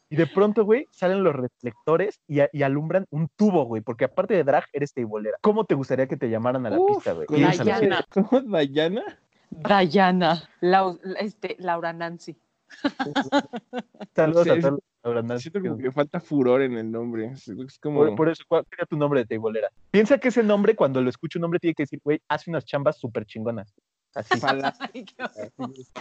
Y 0.10 0.16
de 0.18 0.28
pronto, 0.28 0.64
güey, 0.66 0.88
salen 0.92 1.24
los 1.24 1.36
reflectores 1.36 2.20
y, 2.28 2.40
a- 2.42 2.50
y 2.54 2.62
alumbran 2.64 3.06
un 3.10 3.28
tubo, 3.36 3.66
güey, 3.66 3.82
porque 3.82 4.06
aparte 4.06 4.34
de 4.36 4.44
drag, 4.44 4.66
eres 4.72 4.94
teibolera. 4.94 5.38
¿Cómo 5.42 5.66
te 5.66 5.74
gustaría 5.76 6.08
que 6.08 6.16
te 6.18 6.30
llamaran 6.30 6.66
a 6.66 6.70
la 6.70 6.80
Uf, 6.80 6.96
pista, 6.98 7.14
güey? 7.14 7.26
¿Cómo 7.26 7.38
Piénsalo. 7.40 7.64
se- 7.66 7.72
Dayana. 7.72 8.06
¿Cómo 8.14 8.42
Dayana? 8.42 9.20
Dayana, 9.50 10.50
Lau- 10.62 11.00
este, 11.20 11.56
Laura 11.60 11.92
Nancy. 11.94 12.36
Saludos 14.16 14.44
Sí, 14.44 14.50
a 14.50 14.60
todos. 14.60 14.80
Laura 15.04 15.22
Nancy, 15.22 15.50
Siento 15.50 15.70
como 15.70 15.78
que- 15.82 15.92
falta 15.92 16.20
furor 16.20 16.62
en 16.64 16.78
el 16.78 16.92
nombre. 16.92 17.32
Es, 17.34 17.80
como. 17.80 18.00
Por, 18.00 18.16
por 18.16 18.30
eso, 18.30 18.44
¿cuál 18.48 18.66
sería 18.70 18.86
tu 18.86 18.98
nombre 18.98 19.20
de 19.22 19.26
teibolera? 19.28 19.70
Piensa 19.92 20.18
que 20.18 20.30
ese 20.30 20.44
nombre, 20.44 20.76
cuando 20.76 21.02
lo 21.02 21.10
escucho 21.10 21.38
un 21.40 21.42
nombre, 21.42 21.60
tiene 21.60 21.76
que 21.76 21.84
decir, 21.84 22.00
güey, 22.04 22.22
hace 22.28 22.50
unas 22.50 22.66
chambas 22.66 22.98
súper 22.98 23.26
chingonas. 23.26 23.74
Así. 24.16 24.40
Ay. 24.94 25.06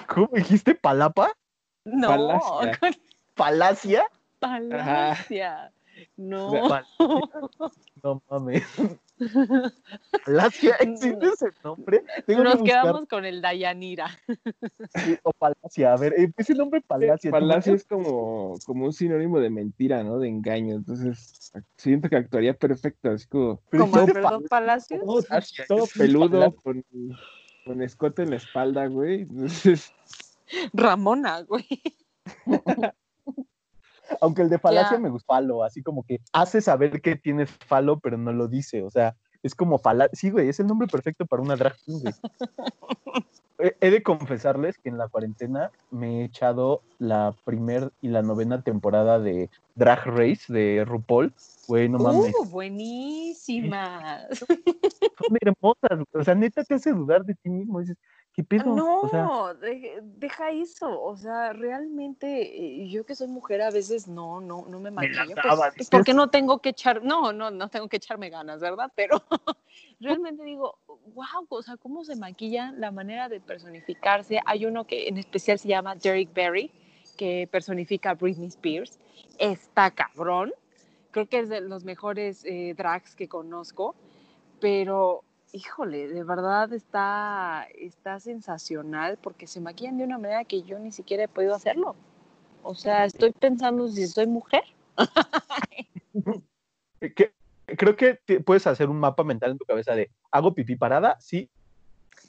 ¿Cómo 0.08 0.28
dijiste? 0.32 0.74
¿Palapa? 0.74 1.32
No, 1.84 2.08
Palacia. 3.34 4.04
¿Palacia? 4.38 4.78
Palacia. 4.78 5.72
No. 6.16 6.50
Palacia. 6.68 6.86
No 8.02 8.22
mames. 8.28 8.64
¿Palacia? 10.26 10.74
¿Existe 10.80 11.26
ese 11.26 11.46
nombre? 11.62 12.04
Tengo 12.26 12.42
Nos 12.44 12.56
que 12.58 12.64
quedamos 12.64 13.06
con 13.08 13.24
el 13.24 13.40
Dayanira. 13.40 14.08
Sí, 14.96 15.16
O 15.22 15.32
Palacia. 15.32 15.92
A 15.92 15.96
ver, 15.96 16.12
eh, 16.18 16.32
ese 16.36 16.54
nombre 16.54 16.80
Palacia. 16.80 17.30
¿tú 17.30 17.32
Palacio 17.32 17.72
crees? 17.72 17.82
es 17.82 17.88
como, 17.88 18.56
como 18.66 18.86
un 18.86 18.92
sinónimo 18.92 19.38
de 19.40 19.50
mentira, 19.50 20.02
¿no? 20.02 20.18
De 20.18 20.28
engaño. 20.28 20.74
Entonces, 20.74 21.52
siento 21.76 22.08
que 22.08 22.16
actuaría 22.16 22.54
perfecto. 22.54 23.10
Así 23.10 23.26
como 23.28 23.60
Como 23.70 23.84
dijiste 23.86 24.18
Alfredo 24.18 24.42
Palacios. 24.48 25.00
todo, 25.00 25.22
Palacia, 25.22 25.64
todo 25.68 25.84
es 25.84 25.92
peludo, 25.92 26.30
Palacio. 26.30 26.60
con, 26.62 26.84
con 27.64 27.82
escote 27.82 28.22
en 28.24 28.30
la 28.30 28.36
espalda, 28.36 28.86
güey. 28.88 29.22
Entonces, 29.22 29.92
Ramona, 30.72 31.40
güey. 31.42 31.66
Aunque 34.20 34.42
el 34.42 34.50
de 34.50 34.58
Palacia 34.58 34.96
Ya. 34.96 35.00
me 35.02 35.08
gusta 35.10 35.34
falo, 35.34 35.62
así 35.64 35.82
como 35.82 36.02
que 36.04 36.20
hace 36.32 36.60
saber 36.60 37.00
que 37.00 37.16
tienes 37.16 37.50
falo, 37.50 37.98
pero 37.98 38.16
no 38.18 38.32
lo 38.32 38.48
dice. 38.48 38.82
O 38.82 38.90
sea, 38.90 39.16
es 39.42 39.54
como 39.54 39.78
fala. 39.78 40.08
Sí, 40.12 40.30
güey, 40.30 40.48
es 40.48 40.60
el 40.60 40.66
nombre 40.66 40.88
perfecto 40.88 41.26
para 41.26 41.42
una 41.42 41.56
drag 41.56 41.74
queen, 41.84 42.00
güey. 42.00 42.14
He- 43.80 43.90
de 43.90 44.02
confesarles 44.02 44.76
que 44.78 44.88
en 44.88 44.98
la 44.98 45.08
cuarentena 45.08 45.70
me 45.90 46.20
he 46.20 46.24
echado 46.24 46.82
la 46.98 47.34
primer 47.44 47.92
y 48.00 48.08
la 48.08 48.20
novena 48.20 48.62
temporada 48.62 49.20
de 49.20 49.48
Drag 49.76 50.04
Race 50.06 50.52
de 50.52 50.84
RuPaul. 50.84 51.32
Güey, 51.68 51.88
no 51.88 51.98
mames. 51.98 52.34
Uh, 52.38 52.44
buenísimas. 52.50 54.26
Son 54.38 55.38
hermosas. 55.40 56.06
O 56.12 56.24
sea, 56.24 56.34
neta 56.34 56.64
te 56.64 56.74
hace 56.74 56.92
dudar 56.92 57.24
de 57.24 57.34
ti 57.36 57.48
mismo. 57.48 57.80
Dices, 57.80 57.96
¿qué 58.34 58.42
pedo? 58.42 58.74
No, 58.74 59.00
O 59.02 59.08
sea, 59.08 59.54
de- 59.54 60.00
deja 60.02 60.50
eso. 60.50 61.00
O 61.00 61.16
sea, 61.16 61.52
realmente 61.52 62.82
eh, 62.82 62.88
yo 62.88 63.06
que 63.06 63.14
soy 63.14 63.28
mujer 63.28 63.62
a 63.62 63.70
veces 63.70 64.08
no, 64.08 64.40
no, 64.40 64.66
no 64.68 64.80
me 64.80 64.90
maquillo. 64.90 65.36
Pues, 65.40 65.60
pues 65.76 65.90
porque 65.90 66.12
no 66.12 66.28
tengo 66.30 66.58
que 66.58 66.70
echar, 66.70 67.02
no, 67.02 67.32
no, 67.32 67.50
no 67.50 67.68
tengo 67.68 67.88
que 67.88 67.96
echarme 67.96 68.30
ganas, 68.30 68.60
¿verdad? 68.60 68.92
Pero 68.96 69.22
realmente 70.00 70.42
digo, 70.42 70.78
wow, 71.14 71.46
o 71.48 71.62
sea, 71.62 71.76
cómo 71.76 72.04
se 72.04 72.16
maquillan, 72.16 72.80
la 72.80 72.90
manera 72.90 73.28
de 73.28 73.40
personificarse. 73.40 74.40
Hay 74.44 74.66
uno 74.66 74.84
que 74.84 75.08
en 75.08 75.16
especial 75.18 75.58
se 75.58 75.68
llama 75.68 75.94
Derek 75.94 76.34
Barry, 76.34 76.72
que 77.16 77.48
personifica 77.50 78.10
a 78.10 78.14
Britney 78.14 78.48
Spears. 78.48 78.98
Está 79.38 79.92
cabrón. 79.92 80.52
Creo 81.12 81.28
que 81.28 81.38
es 81.38 81.48
de 81.48 81.60
los 81.60 81.84
mejores 81.84 82.44
eh, 82.44 82.74
drags 82.76 83.14
que 83.14 83.28
conozco, 83.28 83.94
pero 84.60 85.22
híjole, 85.54 86.08
de 86.08 86.24
verdad 86.24 86.72
está, 86.72 87.68
está 87.78 88.18
sensacional 88.18 89.18
porque 89.22 89.46
se 89.46 89.60
maquillan 89.60 89.96
de 89.96 90.04
una 90.04 90.18
manera 90.18 90.44
que 90.44 90.62
yo 90.64 90.80
ni 90.80 90.90
siquiera 90.90 91.22
he 91.24 91.28
podido 91.28 91.54
hacerlo. 91.54 91.94
O 92.64 92.74
sea, 92.74 93.04
estoy 93.04 93.30
pensando 93.30 93.86
si 93.88 94.06
soy 94.08 94.26
mujer. 94.26 94.64
creo 97.66 97.96
que 97.96 98.14
te- 98.24 98.40
puedes 98.40 98.66
hacer 98.66 98.90
un 98.90 98.98
mapa 98.98 99.22
mental 99.22 99.52
en 99.52 99.58
tu 99.58 99.64
cabeza 99.64 99.94
de, 99.94 100.10
¿hago 100.32 100.54
pipí 100.54 100.74
parada? 100.74 101.20
Sí 101.20 101.48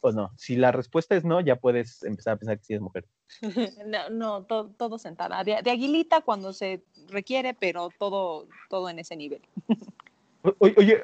o 0.02 0.12
no. 0.12 0.32
Si 0.38 0.56
la 0.56 0.72
respuesta 0.72 1.16
es 1.16 1.26
no, 1.26 1.42
ya 1.42 1.56
puedes 1.56 2.04
empezar 2.04 2.34
a 2.34 2.38
pensar 2.38 2.60
que 2.60 2.66
sí 2.66 2.74
es 2.76 2.82
mujer. 2.82 3.06
No, 3.88 4.10
no 4.12 4.44
to- 4.44 4.70
todo 4.78 5.00
sentada. 5.00 5.44
De, 5.44 5.62
de 5.64 5.72
aguilita 5.72 6.22
cuando 6.22 6.54
se 6.54 6.84
requiere, 7.08 7.56
pero 7.56 7.90
todo, 7.98 8.48
todo 8.70 8.88
en 8.90 9.00
ese 9.00 9.16
nivel. 9.16 9.42
O- 10.44 10.56
Oye, 10.60 11.04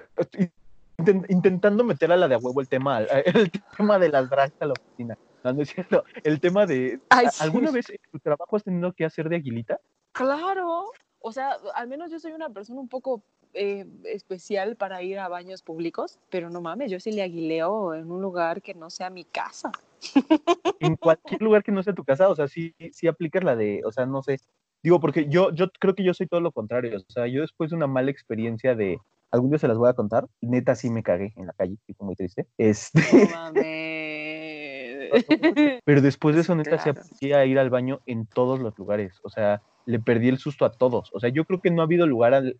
intentando 1.30 1.84
meter 1.84 2.12
a 2.12 2.18
la 2.18 2.28
de 2.28 2.36
a 2.36 2.38
huevo 2.38 2.62
el 2.62 2.68
tema, 2.70 2.98
al- 2.98 3.08
el 3.26 3.52
tema 3.78 4.00
de 4.00 4.10
las 4.10 4.30
drags 4.30 4.54
a 4.62 4.66
la 4.66 4.74
oficina. 4.74 5.18
No, 5.44 5.54
no 5.54 5.62
es 5.64 5.70
cierto. 5.70 6.04
El 6.24 6.40
tema 6.40 6.66
de, 6.66 7.00
Ay, 7.10 7.26
¿a- 7.26 7.32
sí. 7.32 7.44
¿alguna 7.44 7.72
vez 7.72 7.90
en 7.90 7.98
tu 8.12 8.20
trabajo 8.20 8.56
has 8.56 8.64
tenido 8.64 8.94
que 8.94 9.06
hacer 9.06 9.28
de 9.30 9.38
aguilita? 9.38 9.80
Claro, 10.12 10.92
o 11.20 11.32
sea, 11.32 11.58
al 11.76 11.88
menos 11.88 12.12
yo 12.12 12.20
soy 12.20 12.32
una 12.34 12.50
persona 12.50 12.80
un 12.80 12.90
poco 12.90 13.24
eh, 13.54 13.86
especial 14.06 14.76
para 14.76 15.02
ir 15.04 15.20
a 15.20 15.28
baños 15.28 15.62
públicos, 15.62 16.20
pero 16.30 16.50
no 16.50 16.62
mames, 16.62 16.92
yo 16.92 17.00
sí 17.00 17.12
le 17.12 17.22
aguileo 17.22 17.94
en 17.96 18.12
un 18.12 18.22
lugar 18.22 18.62
que 18.62 18.74
no 18.74 18.90
sea 18.90 19.10
mi 19.10 19.24
casa. 19.24 19.72
En 20.80 20.96
cualquier 20.96 21.42
lugar 21.44 21.64
que 21.64 21.72
no 21.72 21.84
sea 21.84 21.94
tu 21.94 22.04
casa, 22.04 22.28
o 22.28 22.36
sea, 22.36 22.48
sí, 22.48 22.74
sí 22.92 23.08
aplicas 23.08 23.44
la 23.44 23.56
de, 23.56 23.84
o 23.86 23.92
sea, 23.92 24.08
no 24.08 24.24
sé. 24.24 24.40
Digo, 24.82 25.00
porque 25.00 25.28
yo, 25.30 25.52
yo 25.52 25.70
creo 25.80 25.94
que 25.94 26.04
yo 26.04 26.12
soy 26.16 26.26
todo 26.26 26.42
lo 26.42 26.52
contrario. 26.52 26.98
O 26.98 27.12
sea, 27.12 27.28
yo 27.28 27.42
después 27.42 27.70
de 27.70 27.76
una 27.76 27.86
mala 27.86 28.10
experiencia 28.10 28.74
de, 28.74 28.98
algún 29.32 29.50
día 29.50 29.60
se 29.60 29.68
las 29.68 29.78
voy 29.78 29.90
a 29.90 29.94
contar, 29.94 30.28
neta 30.42 30.76
sí 30.76 30.90
me 30.90 31.04
cagué 31.04 31.34
en 31.36 31.48
la 31.48 31.54
calle, 31.54 31.78
tipo 31.86 32.04
muy 32.06 32.16
triste. 32.16 32.48
Este, 32.58 33.02
No 33.02 33.30
mames. 33.36 35.12
pero 35.86 36.02
después 36.02 36.36
de 36.36 36.42
eso, 36.42 36.56
neta, 36.56 36.78
Claro. 36.78 36.92
aprendí 36.92 37.34
a 37.34 37.46
ir 37.46 37.60
al 37.60 37.70
baño 37.70 38.00
en 38.06 38.26
todos 38.28 38.60
los 38.60 38.78
lugares. 38.78 39.20
O 39.24 39.30
sea, 39.30 39.62
le 39.86 40.00
perdí 40.00 40.30
el 40.30 40.38
susto 40.38 40.64
a 40.66 40.72
todos. 40.72 41.10
O 41.14 41.20
sea, 41.20 41.30
yo 41.30 41.44
creo 41.46 41.60
que 41.60 41.72
no 41.72 41.82
ha 41.82 41.86
habido 41.86 42.06
lugar 42.08 42.34
al, 42.34 42.56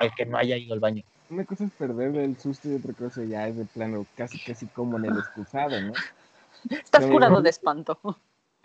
al 0.00 0.14
que 0.16 0.26
no 0.26 0.36
haya 0.38 0.56
ido 0.56 0.74
al 0.74 0.80
baño. 0.80 1.02
una 1.30 1.44
cosa 1.44 1.64
es 1.64 1.70
perder 1.72 2.16
el 2.16 2.36
susto 2.38 2.68
y 2.68 2.74
otra 2.74 2.92
cosa 2.94 3.22
ya 3.24 3.46
es 3.48 3.56
de 3.56 3.64
plano 3.66 4.06
casi 4.16 4.38
casi 4.38 4.66
como 4.68 4.98
en 4.98 5.04
el 5.06 5.18
excusado, 5.18 5.80
¿no? 5.80 5.92
Estás 6.70 7.06
curado 7.06 7.42
de 7.42 7.50
espanto. 7.50 7.98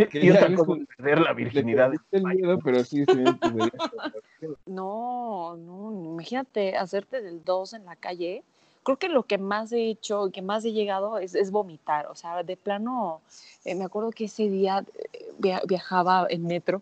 Que 0.07 0.23
Y 0.25 0.31
otra 0.31 0.55
cosa 0.55 0.73
perder 0.97 1.19
la 1.19 1.33
virginidad. 1.33 1.91
el 2.11 2.23
miedo, 2.23 2.59
pero 2.63 2.83
sí 2.83 3.03
medida. 3.09 3.69
No, 4.65 5.57
no, 5.57 5.91
imagínate 6.13 6.77
hacerte 6.77 7.21
del 7.21 7.43
2 7.43 7.73
en 7.73 7.85
la 7.85 7.95
calle. 7.95 8.43
Creo 8.83 8.97
que 8.97 9.09
lo 9.09 9.23
que 9.23 9.37
más 9.37 9.71
he 9.73 9.89
hecho 9.89 10.27
y 10.27 10.31
que 10.31 10.41
más 10.41 10.63
he 10.63 10.71
llegado 10.71 11.17
es, 11.17 11.35
es 11.35 11.51
vomitar. 11.51 12.07
O 12.07 12.15
sea, 12.15 12.41
de 12.43 12.55
plano, 12.55 13.19
eh, 13.65 13.75
me 13.75 13.83
acuerdo 13.83 14.11
que 14.11 14.25
ese 14.25 14.49
día 14.49 14.85
eh, 15.13 15.25
via- 15.37 15.61
viajaba 15.67 16.27
en 16.29 16.47
metro 16.47 16.81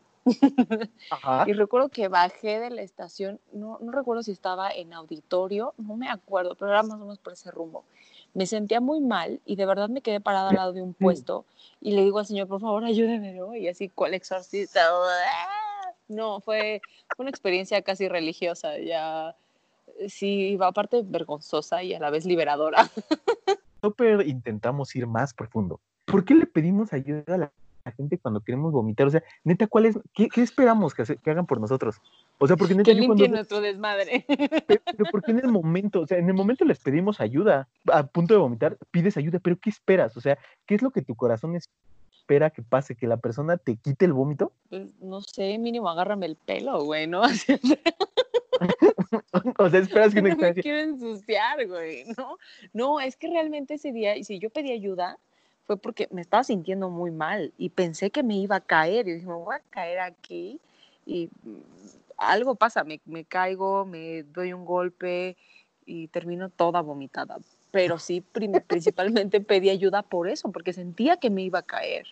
Ajá. 1.11 1.45
y 1.47 1.53
recuerdo 1.53 1.89
que 1.89 2.07
bajé 2.07 2.59
de 2.59 2.69
la 2.69 2.81
estación, 2.81 3.39
no, 3.53 3.79
no 3.81 3.91
recuerdo 3.91 4.23
si 4.23 4.31
estaba 4.31 4.69
en 4.71 4.93
auditorio, 4.93 5.73
no 5.77 5.95
me 5.95 6.09
acuerdo, 6.09 6.55
pero 6.55 6.71
era 6.71 6.83
más 6.83 6.95
o 6.95 6.99
menos 6.99 7.19
por 7.19 7.33
ese 7.33 7.51
rumbo. 7.51 7.83
Me 8.33 8.45
sentía 8.45 8.79
muy 8.81 9.01
mal 9.01 9.39
y 9.45 9.55
de 9.55 9.65
verdad 9.65 9.89
me 9.89 10.01
quedé 10.01 10.19
parada 10.19 10.49
al 10.49 10.55
lado 10.55 10.73
de 10.73 10.81
un 10.81 10.93
puesto 10.93 11.45
y 11.81 11.91
le 11.91 12.03
digo 12.03 12.19
al 12.19 12.25
señor, 12.25 12.47
por 12.47 12.61
favor, 12.61 12.83
ayúdeme, 12.83 13.33
¿no? 13.33 13.55
Y 13.55 13.67
así, 13.67 13.89
¿cuál 13.89 14.13
exorcista? 14.13 14.81
No, 16.07 16.39
fue, 16.39 16.81
fue 17.15 17.23
una 17.23 17.29
experiencia 17.29 17.81
casi 17.81 18.07
religiosa, 18.07 18.77
ya, 18.77 19.35
eh, 19.99 20.09
sí, 20.09 20.57
aparte 20.61 21.01
vergonzosa 21.03 21.83
y 21.83 21.93
a 21.93 21.99
la 21.99 22.09
vez 22.09 22.25
liberadora. 22.25 22.89
Súper 23.81 24.27
intentamos 24.27 24.95
ir 24.95 25.07
más 25.07 25.33
profundo. 25.33 25.79
¿Por 26.05 26.23
qué 26.23 26.35
le 26.35 26.45
pedimos 26.45 26.93
ayuda 26.93 27.23
a 27.27 27.37
la, 27.37 27.51
la 27.87 27.91
gente 27.93 28.17
cuando 28.17 28.41
queremos 28.41 28.71
vomitar? 28.71 29.07
O 29.07 29.09
sea, 29.09 29.23
neta, 29.43 29.67
¿cuál 29.67 29.85
es, 29.87 29.99
qué, 30.13 30.27
qué 30.29 30.41
esperamos 30.41 30.93
que, 30.93 31.03
hace- 31.03 31.17
que 31.17 31.31
hagan 31.31 31.45
por 31.45 31.59
nosotros? 31.59 31.97
O 32.37 32.47
sea, 32.47 32.55
porque 32.57 32.75
neta, 32.75 32.91
Que 32.91 32.97
yo 32.97 33.05
cuando, 33.05 33.23
limpie 33.23 33.35
nuestro 33.35 33.61
desmadre. 33.61 34.25
pero, 34.67 34.81
pero 34.85 35.11
¿por 35.11 35.23
qué 35.23 35.31
en 35.31 35.39
el 35.39 35.51
momento? 35.51 36.01
O 36.01 36.07
sea, 36.07 36.17
en 36.17 36.27
el 36.27 36.33
momento 36.33 36.65
les 36.65 36.79
pedimos 36.79 37.19
ayuda, 37.19 37.67
a 37.91 38.05
punto 38.05 38.33
de 38.33 38.39
vomitar, 38.39 38.77
pides 38.91 39.17
ayuda, 39.17 39.39
pero 39.39 39.57
¿qué 39.57 39.69
esperas? 39.69 40.15
O 40.17 40.21
sea, 40.21 40.37
¿qué 40.65 40.75
es 40.75 40.81
lo 40.81 40.91
que 40.91 41.01
tu 41.01 41.15
corazón 41.15 41.55
espera 41.55 42.49
que 42.49 42.61
pase? 42.61 42.95
¿Que 42.95 43.07
la 43.07 43.17
persona 43.17 43.57
te 43.57 43.77
quite 43.77 44.05
el 44.05 44.13
vómito? 44.13 44.51
Pues, 44.69 44.93
no 44.99 45.21
sé, 45.21 45.57
mínimo 45.57 45.89
agárrame 45.89 46.25
el 46.25 46.35
pelo, 46.35 46.83
güey, 46.83 47.07
¿no? 47.07 47.21
o 49.59 49.69
sea, 49.69 49.79
esperas 49.79 50.13
que 50.13 50.21
no 50.21 50.35
me 50.35 50.53
quiero 50.53 50.79
ensuciar, 50.79 51.65
güey, 51.67 52.05
¿no? 52.17 52.37
No, 52.73 52.99
es 52.99 53.15
que 53.15 53.27
realmente 53.27 53.75
ese 53.75 53.91
día, 53.91 54.15
y 54.17 54.23
si 54.23 54.39
yo 54.39 54.49
pedí 54.49 54.71
ayuda, 54.71 55.19
fue 55.67 55.77
porque 55.77 56.07
me 56.11 56.21
estaba 56.21 56.45
sintiendo 56.45 56.89
muy 56.89 57.11
mal 57.11 57.53
y 57.57 57.69
pensé 57.69 58.09
que 58.09 58.23
me 58.23 58.37
iba 58.37 58.55
a 58.55 58.61
caer. 58.61 59.07
Y 59.07 59.13
dije, 59.13 59.27
me 59.27 59.33
voy 59.33 59.55
a 59.55 59.61
caer 59.69 59.99
aquí 59.99 60.59
y 61.05 61.29
mm, 61.43 61.59
algo 62.17 62.55
pasa, 62.55 62.85
me, 62.85 63.01
me 63.05 63.25
caigo, 63.25 63.85
me 63.85 64.23
doy 64.23 64.53
un 64.53 64.65
golpe 64.65 65.35
y 65.85 66.07
termino 66.07 66.49
toda 66.49 66.81
vomitada. 66.81 67.37
Pero 67.71 67.99
sí, 67.99 68.21
principalmente 68.21 69.41
pedí 69.41 69.69
ayuda 69.69 70.01
por 70.01 70.29
eso, 70.29 70.51
porque 70.51 70.71
sentía 70.71 71.17
que 71.17 71.29
me 71.29 71.43
iba 71.43 71.59
a 71.59 71.63
caer. 71.63 72.07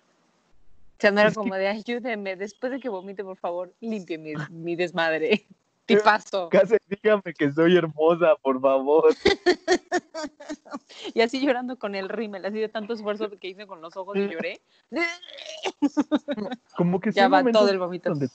O 0.97 1.01
sea, 1.01 1.12
no 1.12 1.21
era 1.21 1.33
como 1.33 1.55
de 1.55 1.67
ayúdeme, 1.67 2.35
después 2.35 2.71
de 2.71 2.79
que 2.79 2.89
vomite, 2.89 3.24
por 3.24 3.38
favor, 3.38 3.74
limpie 3.79 4.17
mi, 4.17 4.33
mi 4.50 4.75
desmadre. 4.75 5.45
Tipazo. 5.85 6.49
Casi 6.49 6.75
dígame 6.89 7.33
que 7.37 7.51
soy 7.51 7.77
hermosa, 7.77 8.35
por 8.41 8.59
favor. 8.59 9.13
Y 11.13 11.21
así 11.21 11.39
llorando 11.39 11.77
con 11.77 11.93
el 11.95 12.09
rímel, 12.09 12.45
así 12.45 12.59
de 12.59 12.69
tanto 12.69 12.93
esfuerzo 12.93 13.29
que 13.29 13.49
hice 13.49 13.67
con 13.67 13.81
los 13.81 13.95
ojos 13.97 14.15
y 14.17 14.27
lloré. 14.27 14.61
Como 16.77 16.99
que 16.99 17.11
Ya 17.11 17.27
va 17.27 17.43
todo 17.51 17.69
el 17.69 17.79
vómito. 17.79 18.09
donde 18.09 18.29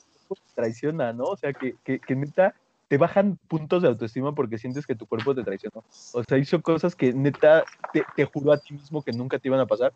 traiciona, 0.55 1.13
¿no? 1.13 1.25
O 1.25 1.37
sea, 1.37 1.53
que, 1.53 1.75
que, 1.85 1.99
que 1.99 2.15
neta 2.15 2.55
te 2.89 2.99
bajan 2.99 3.39
puntos 3.49 3.83
de 3.83 3.89
autoestima 3.89 4.35
porque 4.35 4.59
sientes 4.59 4.87
que 4.87 4.95
tu 4.95 5.07
cuerpo 5.07 5.35
te 5.35 5.43
traicionó. 5.45 5.85
O 6.13 6.25
sea, 6.25 6.39
hizo 6.39 6.61
cosas 6.61 6.95
que 6.95 7.13
neta 7.13 7.65
te, 7.93 8.05
te 8.17 8.25
juró 8.25 8.53
a 8.53 8.59
ti 8.59 8.75
mismo 8.75 9.03
que 9.03 9.13
nunca 9.13 9.39
te 9.39 9.49
iban 9.49 9.61
a 9.61 9.67
pasar. 9.67 9.93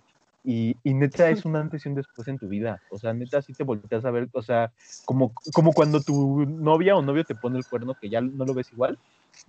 Y, 0.47 0.77
y 0.85 0.93
neta 0.93 1.31
es 1.31 1.47
un 1.47 1.57
antes 1.57 1.87
y 1.87 1.89
un 1.89 1.95
después 1.95 2.29
en 2.29 2.39
tu 2.39 2.49
vida. 2.49 2.79
O 2.91 2.99
sea, 2.99 3.15
neta 3.15 3.41
sí 3.41 3.55
te 3.55 3.65
volteas 3.65 4.05
a 4.05 4.11
ver, 4.11 4.29
o 4.33 4.43
sea, 4.43 4.71
como, 5.07 5.33
como 5.55 5.73
cuando 5.73 6.03
tu 6.03 6.45
novia 6.45 6.97
o 6.97 7.03
novio 7.03 7.25
te 7.25 7.35
pone 7.35 7.59
el 7.59 7.65
cuerno 7.65 7.95
que 7.95 8.11
ya 8.11 8.21
no 8.21 8.45
lo 8.45 8.53
ves 8.53 8.71
igual. 8.71 8.99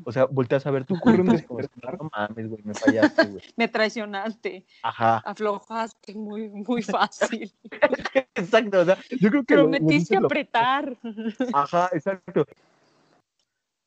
O 0.06 0.12
sea, 0.14 0.24
volteas 0.26 0.66
a 0.66 0.72
ver 0.72 0.86
tu 0.86 0.98
cuerpo 0.98 1.34
y 1.34 1.44
como, 1.44 1.60
no 1.60 2.10
mames, 2.16 2.48
güey, 2.50 2.64
me 2.64 2.74
fallaste, 2.74 3.28
güey. 3.28 3.44
Me 3.58 3.68
traicionaste, 3.68 4.66
Ajá. 4.84 5.22
aflojaste 5.26 6.16
muy, 6.16 6.50
muy 6.50 6.82
fácil. 6.82 7.52
Exacto, 8.36 8.80
o 8.80 8.86
sea, 8.86 8.98
yo 9.20 9.30
creo 9.30 9.44
que 9.44 9.56
lo 9.56 9.62
Prometiste 9.64 10.20
lo- 10.20 10.28
apretar. 10.28 10.98
Ajá, 11.54 11.90
exacto. 11.94 12.46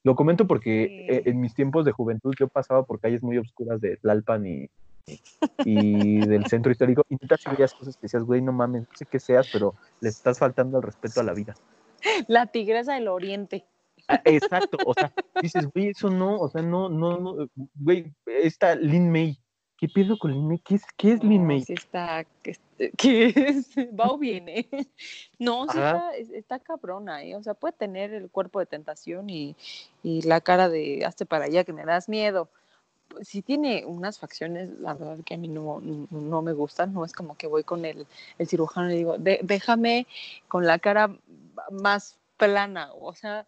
Lo 0.05 0.15
comento 0.15 0.47
porque 0.47 0.87
Sí. 0.88 1.15
eh, 1.15 1.23
en 1.27 1.41
mis 1.41 1.55
tiempos 1.55 1.85
de 1.85 1.93
juventud 1.93 2.35
yo 2.38 2.49
pasaba 2.49 2.85
por 2.85 3.00
calles 3.00 3.23
muy 3.23 3.38
oscuras 3.38 3.81
de 3.81 3.97
Tlalpan 3.97 4.47
y, 4.47 4.71
y 5.65 6.21
del 6.21 6.47
centro 6.47 6.71
histórico 6.71 7.03
y 7.09 7.17
neta 7.21 7.37
sí 7.37 7.50
veías 7.50 7.75
cosas 7.75 7.97
que 7.97 8.03
decías, 8.03 8.23
güey, 8.23 8.41
no 8.43 8.53
mames, 8.53 8.83
no 8.83 8.88
sé 8.97 9.07
qué 9.07 9.19
seas, 9.19 9.49
pero 9.53 9.75
le 10.00 10.09
estás 10.09 10.38
faltando 10.38 10.77
al 10.79 10.83
respeto 10.83 11.21
a 11.21 11.25
la 11.25 11.35
vida. 11.35 11.55
La 12.29 12.47
tigresa 12.47 12.95
del 12.95 13.09
oriente. 13.09 13.65
Ah, 14.07 14.21
exacto, 14.25 14.79
o 14.87 14.95
sea, 14.95 15.12
dices, 15.43 15.67
güey, 15.75 15.88
eso 15.88 16.09
no, 16.09 16.38
o 16.38 16.49
sea, 16.49 16.62
no, 16.62 16.88
no, 16.88 17.19
no, 17.19 17.49
güey, 17.75 18.12
esta 18.27 18.75
Lin 18.75 19.11
May, 19.11 19.38
¿qué 19.77 19.88
pedo 19.88 20.17
con 20.17 20.33
Lin 20.33 20.49
May? 20.49 20.59
¿Qué 20.65 20.77
es, 20.77 20.83
qué 20.97 21.12
es 21.12 21.23
Lin 21.25 21.45
May? 21.45 21.62
sí 21.62 21.75
está, 21.75 22.25
que, 22.43 22.53
es- 22.53 22.61
que 22.97 23.27
es, 23.27 23.71
va 23.99 24.11
o 24.12 24.17
viene. 24.17 24.69
No, 25.38 25.65
sí 25.69 25.79
está, 25.79 26.17
es- 26.17 26.31
está 26.31 26.59
cabrona, 26.61 27.23
¿eh? 27.25 27.35
O 27.37 27.43
sea, 27.43 27.55
puede 27.55 27.73
tener 27.73 28.15
el 28.15 28.31
cuerpo 28.31 28.61
de 28.61 28.67
tentación 28.67 29.29
y, 29.29 29.57
y 30.03 30.23
la 30.23 30.41
cara 30.41 30.69
de 30.69 31.05
hazte 31.05 31.27
para 31.27 31.45
allá 31.47 31.65
que 31.65 31.73
me 31.73 31.85
das 31.85 32.09
miedo. 32.09 32.49
Sí 33.23 33.43
tiene 33.43 33.85
unas 33.87 34.19
facciones, 34.19 34.71
la 34.81 34.95
verdad 34.95 35.19
que 35.25 35.35
a 35.35 35.38
mí 35.38 35.49
no, 35.49 35.81
no, 35.81 36.07
no 36.11 36.43
me 36.43 36.53
gustan, 36.53 36.93
no 36.93 37.05
es 37.05 37.12
como 37.12 37.37
que 37.37 37.47
voy 37.47 37.65
con 37.65 37.85
el, 37.85 38.07
el 38.38 38.49
cirujano 38.49 38.91
y 38.93 38.97
digo, 38.99 39.19
"De- 39.19 39.41
déjame 39.43 40.07
con 40.47 40.67
la 40.67 40.79
cara 40.79 41.11
más 41.71 42.17
plana, 42.37 42.93
o 42.93 43.15
sea, 43.15 43.47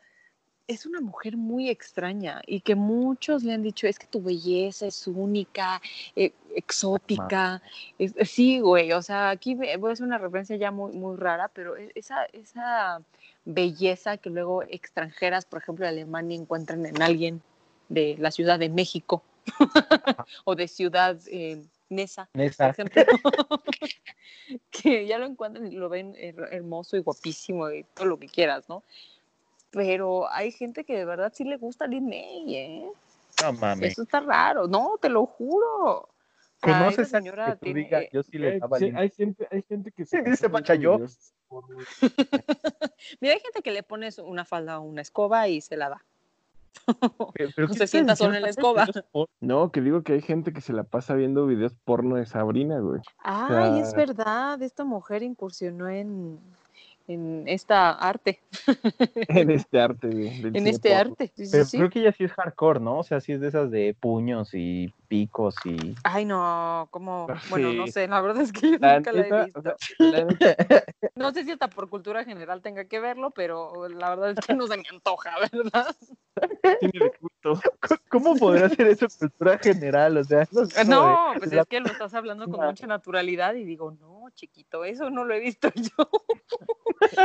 es 0.67 0.87
una 0.87 1.01
mujer 1.01 1.37
muy 1.37 1.69
extraña 1.69 2.43
y 2.47 2.61
que 2.61 2.75
muchos 2.75 3.43
le 3.43 3.53
han 3.53 3.63
dicho, 3.63 3.87
es 3.87 3.99
que 3.99 4.07
tu 4.07 4.23
belleza 4.23 4.87
es 4.87 5.07
única, 5.07 5.81
eh, 6.17 6.33
exótica. 6.55 7.61
Es- 7.99 8.15
sí, 8.31 8.61
güey, 8.61 8.93
o 8.93 9.03
sea, 9.03 9.31
aquí 9.31 9.55
voy 9.55 9.91
a 9.91 9.93
hacer 9.93 10.07
una 10.07 10.19
referencia 10.19 10.57
ya 10.57 10.71
muy, 10.71 10.93
muy 10.93 11.17
rara, 11.17 11.49
pero 11.49 11.77
e- 11.77 11.91
esa, 11.95 12.25
esa 12.33 13.03
belleza 13.45 14.17
que 14.17 14.31
luego 14.31 14.63
extranjeras, 14.63 15.45
por 15.45 15.61
ejemplo, 15.61 15.85
de 15.85 15.91
Alemania, 15.91 16.37
encuentran 16.39 16.87
en 16.87 17.03
alguien 17.03 17.43
de 17.89 18.17
la 18.19 18.31
Ciudad 18.31 18.59
de 18.59 18.69
México 18.69 19.23
o 20.45 20.55
de 20.55 20.69
Ciudad 20.69 21.19
eh, 21.29 21.63
Nesa, 21.89 22.27
por 22.33 22.41
Nesa. 22.41 22.69
ejemplo, 22.71 23.03
que 24.71 25.07
ya 25.07 25.19
lo 25.19 25.27
encuentran 25.27 25.67
y 25.73 25.77
lo 25.77 25.89
ven 25.89 26.15
her- 26.15 26.49
hermoso 26.53 26.97
y 26.97 27.01
guapísimo 27.01 27.71
y 27.71 27.85
todo 27.95 28.07
lo 28.07 28.19
que 28.19 28.29
quieras, 28.29 28.69
¿no? 28.69 28.83
Pero 29.71 30.31
hay 30.33 30.51
gente 30.51 30.85
que 30.85 30.97
de 30.97 31.05
verdad 31.05 31.33
sí 31.35 31.45
le 31.45 31.57
gusta 31.57 31.87
Lin 31.87 32.09
May, 32.09 32.55
¿eh? 32.57 32.91
No 33.41 33.53
mames. 33.53 33.93
Eso 33.93 34.03
está 34.03 34.21
raro, 34.21 34.67
no, 34.67 34.99
te 35.01 35.09
lo 35.09 35.27
juro. 35.27 36.09
¿Conoces 36.61 37.09
esa 37.09 37.17
a 37.17 37.19
alguien 37.19 37.33
señora 37.33 37.51
que 37.53 37.57
tú 37.57 37.65
tiene- 37.65 37.81
digas, 37.85 38.05
yo 38.13 38.23
sí 38.23 38.37
le 38.39 38.59
daba 38.59 38.79
sí, 38.79 38.93
hay 38.95 39.11
gente, 39.11 39.49
hay 39.51 39.63
gente 39.63 39.93
que 39.93 40.05
Sí, 40.05 40.19
se 40.37 40.51
Pacha, 40.51 40.75
viendo 40.75 40.99
yo. 40.99 41.07
Mira, 43.21 43.35
hay 43.35 43.41
gente 43.41 43.63
que 43.63 43.71
le 43.71 43.83
pones 43.83 44.19
una 44.19 44.45
falda 44.45 44.79
o 44.79 44.83
una 44.83 45.01
escoba 45.03 45.49
y 45.49 45.61
se 45.61 45.77
la 45.77 45.89
da. 45.89 46.05
Pero- 47.35 47.51
No 47.57 47.69
¿qué 47.69 47.75
se 47.75 47.87
sienta 47.87 48.15
en 48.15 48.33
la 48.33 48.41
¿Sabes 48.41 48.57
que 48.57 48.61
escoba. 48.61 48.87
No, 49.41 49.71
que 49.71 49.81
digo 49.81 50.03
que 50.03 50.15
hay 50.15 50.23
gente 50.23 50.53
que 50.53 50.61
se 50.61 50.73
la 50.73 50.85
pasa 50.85 51.15
viendo 51.15 51.47
videos 51.47 51.75
porno 51.85 52.17
de 52.17 52.27
Sabrina, 52.27 52.79
güey. 52.81 53.01
Ay, 53.19 53.81
es 53.81 53.91
sea- 53.91 53.99
verdad, 53.99 54.61
esta 54.63 54.85
mujer 54.85 55.23
incursionó 55.23 55.89
en, 55.89 56.39
en 57.09 57.45
esta 57.47 57.91
arte, 57.93 58.41
en 59.29 59.51
este 59.51 59.81
arte, 59.81 60.09
güey. 60.09 60.41
en 60.57 60.67
este 60.67 60.91
porno. 60.91 61.01
arte. 61.13 61.33
Sí, 61.37 61.45
Pero 61.51 61.65
sí. 61.65 61.77
creo 61.79 61.91
que 61.91 62.01
ella 62.01 62.13
sí 62.13 62.25
es 62.25 62.33
hardcore, 62.33 62.81
¿no? 62.81 62.99
O 62.99 63.03
sea, 63.03 63.21
sí 63.21 63.33
es 63.33 63.41
de 63.41 63.49
esas 63.49 63.71
de 63.71 63.95
puños 63.99 64.55
y 64.55 64.93
picos 65.15 65.57
y... 65.65 65.97
Ay, 66.05 66.25
no, 66.25 66.87
como, 66.93 67.27
Ah, 67.29 67.43
bueno, 67.51 67.73
no 67.73 67.89
sé, 67.89 68.07
la 68.07 68.21
verdad 68.21 68.43
es 68.45 68.53
que 68.53 68.71
yo 68.71 68.79
La 68.79 68.97
nunca 68.97 69.11
la 69.13 69.19
he 69.19 69.23
neta, 69.25 69.45
visto. 69.45 69.59
o 69.59 69.63
sea, 69.63 69.75
la 69.99 70.25
neta, 70.25 70.57
No 71.17 71.33
sé 71.33 71.45
si 71.45 71.51
hasta 71.51 71.69
por 71.69 71.89
cultura 71.91 72.25
general 72.25 72.63
tenga 72.63 72.85
que 72.85 73.01
verlo, 73.01 73.33
pero 73.33 73.89
la 73.89 74.11
verdad 74.11 74.31
es 74.31 74.39
que 74.47 74.55
no 74.55 74.67
se 74.69 74.77
me 74.77 74.85
antoja, 74.89 75.33
¿verdad? 75.53 75.97
tiene 76.79 77.01
de 77.01 77.11
culto. 77.19 77.61
¿Cómo 78.09 78.37
podrá 78.37 78.69
ser 78.69 78.87
eso 78.87 79.07
cultura 79.19 79.59
general? 79.59 80.17
O 80.19 80.25
sea, 80.25 80.47
no, 80.87 81.35
pues 81.39 81.53
la- 81.53 81.63
es 81.63 81.67
que 81.69 81.81
lo 81.81 81.91
estás 81.91 82.15
hablando 82.15 82.49
con 82.49 82.65
mucha 82.65 82.87
naturalidad 82.87 83.55
y 83.55 83.65
digo, 83.65 83.91
no, 83.91 84.27
chiquito, 84.35 84.85
eso 84.85 85.11
no 85.11 85.25
lo 85.25 85.35
he 85.35 85.41
visto 85.41 85.69
yo. 85.75 86.09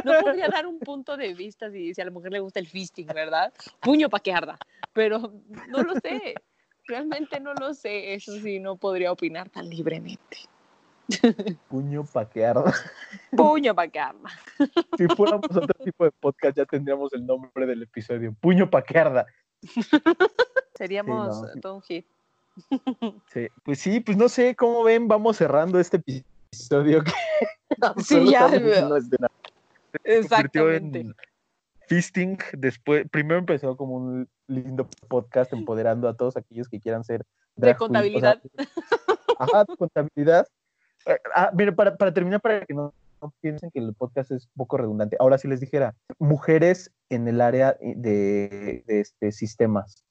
No 0.03 0.13
podría 0.21 0.47
dar 0.49 0.65
un 0.65 0.79
punto 0.79 1.15
de 1.17 1.33
vista 1.33 1.69
si, 1.69 1.93
si 1.93 2.01
a 2.01 2.05
la 2.05 2.11
mujer 2.11 2.31
le 2.31 2.39
gusta 2.39 2.59
el 2.59 2.67
fisting, 2.67 3.07
¿verdad? 3.07 3.53
Puño 3.81 4.09
pa' 4.09 4.19
que 4.19 4.33
arda, 4.33 4.57
pero 4.93 5.31
no 5.69 5.83
lo 5.83 5.93
sé, 5.99 6.33
realmente 6.87 7.39
no 7.39 7.53
lo 7.53 7.73
sé, 7.73 8.13
eso 8.13 8.33
sí, 8.39 8.59
no 8.59 8.75
podría 8.77 9.11
opinar 9.11 9.49
tan 9.49 9.69
libremente. 9.69 10.37
puño 11.69 12.03
paqueardo. 12.05 12.65
Puño 13.31 13.75
pa' 13.75 13.87
que 13.87 13.99
arda. 13.99 14.29
Si 14.97 15.07
fuéramos 15.15 15.45
otro 15.51 15.73
tipo 15.83 16.03
de 16.05 16.11
podcast, 16.11 16.57
ya 16.57 16.65
tendríamos 16.65 17.13
el 17.13 17.25
nombre 17.25 17.65
del 17.65 17.83
episodio. 17.83 18.33
Puño 18.39 18.69
paquearda. 18.69 19.25
Seríamos 20.75 21.37
Sí, 21.37 21.45
no. 21.55 21.61
todo 21.61 21.75
un 21.75 21.81
hit. 21.83 22.05
Sí. 23.27 23.47
Pues 23.63 23.79
sí, 23.79 23.99
pues 23.99 24.17
no 24.17 24.29
sé 24.29 24.55
cómo 24.55 24.83
ven, 24.83 25.07
vamos 25.07 25.37
cerrando 25.37 25.79
este 25.79 25.97
episodio 25.97 27.03
que 27.03 27.11
Sí, 28.03 28.29
ya, 28.31 28.47
no 28.47 28.95
es 28.95 29.09
de 29.09 29.17
nada. 29.19 29.31
Se 29.91 30.27
convirtió 30.27 30.69
Exactamente. 30.69 31.05
Fisting, 31.87 32.37
después, 32.53 33.07
primero 33.09 33.39
empezó 33.39 33.77
como 33.77 33.95
un 33.95 34.27
lindo 34.47 34.87
podcast 35.07 35.53
empoderando 35.53 36.07
a 36.07 36.15
todos 36.15 36.37
aquellos 36.37 36.67
que 36.67 36.79
quieran 36.79 37.03
ser 37.03 37.25
De 37.55 37.73
drag 37.73 37.77
queen, 37.77 38.15
o 38.15 38.19
sea, 38.19 38.39
contabilidad. 38.39 38.41
ajá, 39.39 39.63
de 39.65 39.77
contabilidad. 39.77 40.47
Eh, 41.05 41.17
Ah, 41.35 41.51
mira, 41.53 41.75
para, 41.75 41.95
para 41.95 42.13
terminar, 42.13 42.41
para 42.41 42.65
que 42.65 42.73
no, 42.73 42.93
piensen 43.41 43.71
que 43.71 43.79
el 43.79 43.93
podcast 43.93 44.31
es 44.31 44.45
un 44.45 44.53
poco 44.55 44.77
redundante. 44.77 45.17
Ahora 45.19 45.37
sí 45.37 45.47
les 45.47 45.59
dijera, 45.59 45.95
mujeres 46.19 46.91
en 47.09 47.27
el 47.27 47.41
área 47.41 47.77
de, 47.79 48.83
de 48.85 48.99
este, 48.99 49.31
sistemas. 49.31 50.03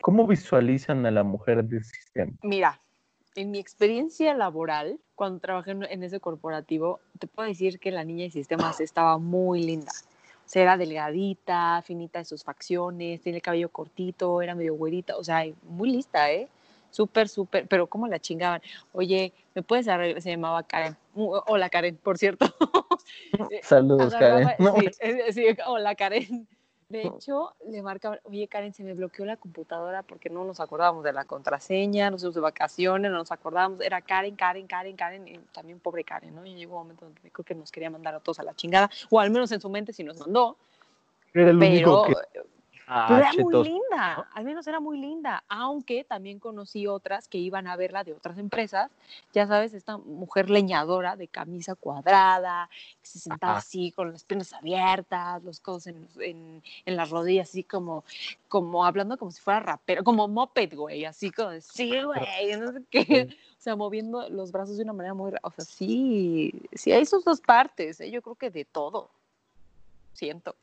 ¿Cómo 0.00 0.26
visualizan 0.26 1.06
a 1.06 1.10
la 1.10 1.22
mujer 1.22 1.64
del 1.64 1.84
sistema? 1.84 2.32
Mira, 2.42 2.80
en 3.34 3.50
mi 3.50 3.58
experiencia 3.58 4.34
laboral, 4.34 4.98
cuando 5.14 5.40
trabajé 5.40 5.70
en 5.70 6.02
ese 6.02 6.20
corporativo, 6.20 7.00
te 7.18 7.26
puedo 7.26 7.48
decir 7.48 7.78
que 7.78 7.90
la 7.90 8.04
niña 8.04 8.24
de 8.24 8.30
sistemas 8.30 8.80
estaba 8.80 9.18
muy 9.18 9.62
linda. 9.62 9.92
Era 10.54 10.76
delgadita, 10.76 11.82
finita 11.82 12.18
de 12.18 12.24
sus 12.24 12.44
facciones, 12.44 13.20
tiene 13.22 13.36
el 13.38 13.42
cabello 13.42 13.70
cortito, 13.70 14.42
era 14.42 14.54
medio 14.54 14.74
güerita, 14.74 15.16
o 15.16 15.24
sea, 15.24 15.44
muy 15.62 15.90
lista, 15.90 16.30
¿eh? 16.30 16.48
Súper, 16.90 17.28
súper, 17.30 17.66
pero 17.68 17.86
¿cómo 17.86 18.06
la 18.06 18.18
chingaban? 18.18 18.60
Oye, 18.92 19.32
¿me 19.54 19.62
puedes 19.62 19.88
arreglar? 19.88 20.20
Se 20.20 20.30
llamaba 20.30 20.62
Karen. 20.62 20.94
Hola, 21.14 21.70
Karen, 21.70 21.96
por 21.96 22.18
cierto. 22.18 22.44
Saludos, 23.62 24.12
Karen. 24.14 24.46
agarraba- 24.48 24.56
No, 24.58 24.74
sí, 24.76 25.32
sí, 25.32 25.46
hola 25.66 25.94
Karen. 25.94 26.46
De 26.92 27.06
hecho, 27.06 27.54
le 27.66 27.80
marcaba, 27.80 28.18
oye 28.24 28.46
Karen, 28.48 28.74
se 28.74 28.84
me 28.84 28.92
bloqueó 28.92 29.24
la 29.24 29.38
computadora 29.38 30.02
porque 30.02 30.28
no 30.28 30.44
nos 30.44 30.60
acordábamos 30.60 31.02
de 31.02 31.14
la 31.14 31.24
contraseña, 31.24 32.10
nos 32.10 32.20
fuimos 32.20 32.34
de 32.34 32.42
vacaciones, 32.42 33.10
no 33.10 33.16
nos 33.16 33.32
acordábamos, 33.32 33.80
era 33.80 34.02
Karen, 34.02 34.36
Karen, 34.36 34.66
Karen, 34.66 34.94
Karen, 34.94 35.26
y 35.26 35.38
también 35.54 35.80
pobre 35.80 36.04
Karen, 36.04 36.34
¿no? 36.34 36.44
Y 36.44 36.54
llegó 36.54 36.76
un 36.76 36.82
momento 36.82 37.06
donde 37.06 37.30
creo 37.30 37.44
que 37.46 37.54
nos 37.54 37.72
quería 37.72 37.88
mandar 37.88 38.14
a 38.14 38.20
todos 38.20 38.40
a 38.40 38.42
la 38.42 38.54
chingada, 38.54 38.90
o 39.08 39.18
al 39.18 39.30
menos 39.30 39.50
en 39.52 39.60
su 39.62 39.70
mente 39.70 39.94
sí 39.94 40.04
nos 40.04 40.18
mandó, 40.18 40.58
Era 41.32 41.48
el 41.48 41.56
único 41.56 42.04
pero, 42.06 42.44
que... 42.86 42.92
pero 43.08 43.18
era 43.18 43.32
muy 43.32 43.52
chetos. 43.54 43.66
linda, 43.66 44.28
al 44.32 44.44
menos 44.44 44.66
era 44.66 44.80
muy 44.80 44.98
linda, 44.98 45.44
aunque 45.48 46.04
también 46.04 46.38
conocí 46.38 46.86
otras 46.86 47.28
que 47.28 47.38
iban 47.38 47.66
a 47.66 47.76
verla 47.76 48.04
de 48.04 48.12
otras 48.12 48.38
empresas, 48.38 48.90
ya 49.32 49.46
sabes, 49.46 49.72
esta 49.74 49.96
mujer 49.98 50.50
leñadora 50.50 51.16
de 51.16 51.28
camisa 51.28 51.74
cuadrada, 51.74 52.68
que 53.00 53.08
se 53.08 53.18
sentaba 53.18 53.52
Ajá. 53.52 53.60
así 53.60 53.92
con 53.92 54.12
las 54.12 54.24
piernas 54.24 54.52
abiertas, 54.52 55.42
los 55.44 55.60
codos 55.60 55.86
en, 55.86 56.06
en- 56.20 56.62
en 56.84 56.96
las 56.96 57.10
rodillas, 57.10 57.48
así 57.48 57.62
como, 57.64 58.04
como 58.48 58.84
hablando 58.84 59.16
como 59.16 59.30
si 59.30 59.40
fuera 59.40 59.60
rapero, 59.60 60.04
como 60.04 60.28
moped, 60.28 60.74
güey, 60.74 61.04
así 61.04 61.30
como, 61.30 61.50
sí, 61.60 62.02
güey, 62.02 62.56
no 62.58 62.72
sé 62.72 62.82
qué, 62.90 63.28
o 63.58 63.60
sea, 63.62 63.76
moviendo 63.76 64.28
los 64.28 64.52
brazos 64.52 64.76
de 64.76 64.82
una 64.84 64.92
manera 64.92 65.14
muy, 65.14 65.32
o 65.42 65.50
sea, 65.50 65.64
sí, 65.64 66.52
sí 66.72 66.92
hay 66.92 67.06
sus 67.06 67.24
dos 67.24 67.40
partes, 67.40 68.00
¿eh? 68.00 68.10
yo 68.10 68.20
creo 68.22 68.34
que 68.34 68.50
de 68.50 68.64
todo, 68.64 69.08
siento. 70.14 70.54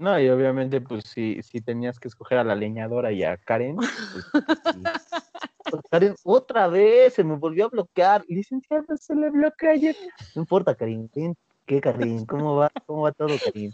No, 0.00 0.18
y 0.18 0.30
obviamente, 0.30 0.80
pues 0.80 1.04
si, 1.04 1.42
si 1.42 1.60
tenías 1.60 2.00
que 2.00 2.08
escoger 2.08 2.38
a 2.38 2.44
la 2.44 2.54
leñadora 2.54 3.12
y 3.12 3.22
a 3.22 3.36
Karen, 3.36 3.76
pues, 3.76 3.90
sí. 4.72 4.82
Pues, 5.70 5.82
Karen, 5.90 6.14
otra 6.24 6.66
vez 6.68 7.12
se 7.14 7.22
me 7.22 7.36
volvió 7.36 7.66
a 7.66 7.68
bloquear. 7.68 8.24
Licenciada, 8.26 8.96
se 8.96 9.14
le 9.14 9.28
bloqueó 9.30 9.70
ayer. 9.70 9.94
No 10.34 10.40
importa, 10.40 10.74
Karen. 10.74 11.08
¿Qué, 11.66 11.80
Karen? 11.82 12.24
¿Cómo 12.24 12.56
va? 12.56 12.72
¿Cómo 12.86 13.02
va 13.02 13.12
todo, 13.12 13.36
Karen? 13.38 13.70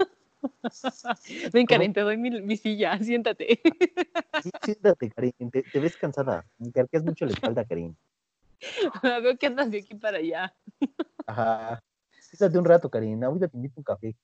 Ven, 1.53 1.67
Karen, 1.67 1.93
te 1.93 2.01
doy 2.01 2.19
mi, 2.19 2.43
mi 2.43 2.57
silla, 2.57 2.99
siéntate. 3.03 3.61
Sí, 4.43 4.51
siéntate, 4.65 5.11
Karin, 5.11 5.51
te, 5.53 5.63
te 5.63 5.79
ves 5.79 5.97
cansada. 5.97 6.45
Te 6.73 6.81
arqueas 6.81 7.05
mucho 7.05 7.25
la 7.25 7.33
espalda, 7.33 7.65
Karin. 7.65 7.97
Veo 9.23 9.39
que 9.39 9.47
andas 9.47 9.71
de 9.71 9.79
aquí 9.79 9.95
para 9.95 10.19
allá. 10.19 10.53
Ajá. 11.25 11.81
Siéntate 12.19 12.59
un 12.59 12.65
rato, 12.65 12.91
Karin. 12.91 13.23
Ahorita 13.23 13.47
te 13.47 13.57
invito 13.57 13.75
un 13.79 13.85
café. 13.85 14.17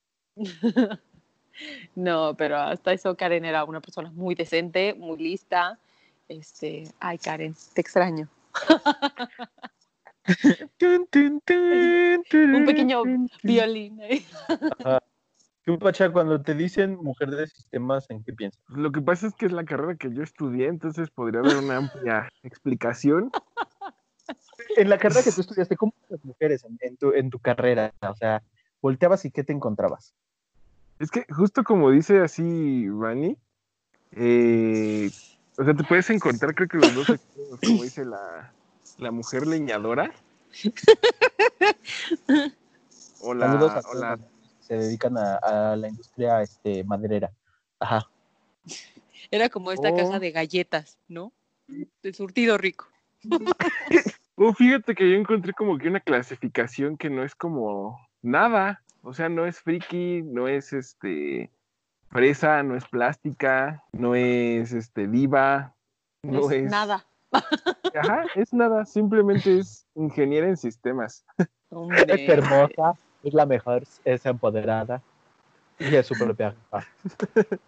No, 1.95 2.35
pero 2.35 2.57
hasta 2.57 2.93
eso 2.93 3.15
Karen 3.15 3.45
era 3.45 3.63
una 3.63 3.81
persona 3.81 4.11
muy 4.11 4.35
decente, 4.35 4.93
muy 4.93 5.17
lista. 5.17 5.79
Este, 6.27 6.83
ay, 6.99 7.17
Karen, 7.17 7.55
te 7.73 7.81
extraño. 7.81 8.27
Un 10.81 12.65
pequeño 12.65 13.03
violín. 13.43 13.99
¿Qué 15.65 15.77
pacha 15.77 16.11
cuando 16.11 16.41
te 16.41 16.55
dicen 16.55 16.95
mujer 16.95 17.31
de 17.31 17.47
sistemas, 17.47 18.09
en 18.09 18.23
qué 18.23 18.33
piensas? 18.33 18.61
Lo 18.69 18.91
que 18.91 19.01
pasa 19.01 19.27
es 19.27 19.33
que 19.33 19.45
es 19.45 19.53
la 19.53 19.63
carrera 19.63 19.95
que 19.95 20.13
yo 20.13 20.21
estudié, 20.21 20.67
entonces 20.67 21.09
podría 21.09 21.39
haber 21.39 21.57
una 21.57 21.77
amplia 21.77 22.29
explicación. 22.43 23.31
En 24.77 24.89
la 24.89 24.97
carrera 24.97 25.23
que 25.23 25.31
tú 25.31 25.41
estudiaste, 25.41 25.75
¿cómo 25.75 25.93
eran 25.97 26.09
las 26.09 26.25
mujeres 26.25 26.63
en, 26.65 26.77
en 26.81 26.97
tu, 26.97 27.13
en 27.13 27.29
tu 27.29 27.39
carrera? 27.39 27.93
O 28.01 28.15
sea, 28.15 28.41
volteabas 28.81 29.23
y 29.25 29.31
¿qué 29.31 29.43
te 29.43 29.53
encontrabas? 29.53 30.13
Es 30.99 31.11
que 31.11 31.25
justo 31.33 31.63
como 31.63 31.91
dice 31.91 32.21
así 32.21 32.87
Vani, 32.89 33.37
eh, 34.11 35.09
o 35.57 35.63
sea, 35.63 35.73
te 35.73 35.83
puedes 35.83 36.09
encontrar 36.09 36.55
creo 36.55 36.67
que 36.67 36.77
los 36.77 36.93
dos 36.95 37.07
como 37.65 37.83
dice 37.83 38.05
la, 38.05 38.53
la 38.97 39.11
mujer 39.11 39.47
leñadora. 39.47 40.11
O 43.25 43.33
la, 43.33 43.47
Saludos 43.47 43.71
a 43.71 43.79
o 43.79 43.81
todos 43.83 43.95
la- 44.01 44.15
los 44.17 44.19
que 44.19 44.63
se 44.67 44.75
dedican 44.75 45.17
a, 45.17 45.35
a 45.37 45.75
la 45.77 45.87
industria 45.87 46.41
este, 46.41 46.83
maderera. 46.83 47.31
Ajá. 47.79 48.09
Era 49.31 49.47
como 49.49 49.71
esta 49.71 49.89
Oh. 49.91 49.95
caja 49.95 50.19
de 50.19 50.31
galletas, 50.31 50.97
¿no? 51.07 51.31
De 52.01 52.13
surtido 52.13 52.57
rico. 52.57 52.87
Oh, 54.35 54.51
fíjate 54.51 54.95
que 54.95 55.09
yo 55.09 55.15
encontré 55.15 55.53
como 55.53 55.77
que 55.77 55.87
una 55.87 55.99
clasificación 55.99 56.97
que 56.97 57.07
no 57.09 57.23
es 57.23 57.35
como 57.35 57.99
nada. 58.23 58.82
O 59.03 59.13
sea, 59.13 59.27
no 59.27 59.45
es 59.45 59.59
friki, 59.59 60.21
no 60.23 60.47
es 60.47 60.71
este 60.71 61.51
fresa, 62.09 62.63
no 62.63 62.75
es 62.75 62.85
plástica, 62.85 63.83
no 63.91 64.15
es 64.15 64.71
este 64.71 65.07
diva, 65.07 65.73
No 66.23 66.49
es 66.49 66.63
es 66.63 66.71
nada. 66.71 67.05
Ajá, 67.95 68.25
es 68.35 68.53
nada, 68.53 68.85
simplemente 68.85 69.59
es 69.59 69.85
ingeniera 69.95 70.47
en 70.47 70.55
sistemas. 70.55 71.25
Hombre. 71.69 72.05
Es 72.07 72.29
hermosa, 72.29 72.93
es 73.23 73.33
la 73.33 73.45
mejor, 73.45 73.83
es 74.05 74.25
empoderada 74.25 75.01
y 75.79 75.95
es 75.95 76.07
su 76.07 76.15
propia. 76.15 76.55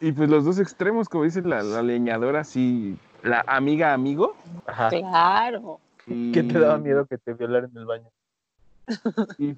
Y 0.00 0.12
pues 0.12 0.28
los 0.28 0.44
dos 0.44 0.58
extremos, 0.58 1.08
como 1.08 1.24
dice 1.24 1.40
la, 1.40 1.62
la 1.62 1.80
leñadora, 1.80 2.44
sí, 2.44 2.98
la 3.22 3.42
amiga 3.46 3.94
amigo. 3.94 4.36
Ajá. 4.66 4.90
Claro. 4.90 5.80
Y, 6.06 6.30
¿Qué 6.32 6.42
te 6.42 6.58
daba 6.58 6.76
miedo 6.76 7.06
que 7.06 7.16
te 7.16 7.32
violaran 7.32 7.70
en 7.70 7.78
el 7.78 7.86
baño? 7.86 8.10
Y, 9.38 9.56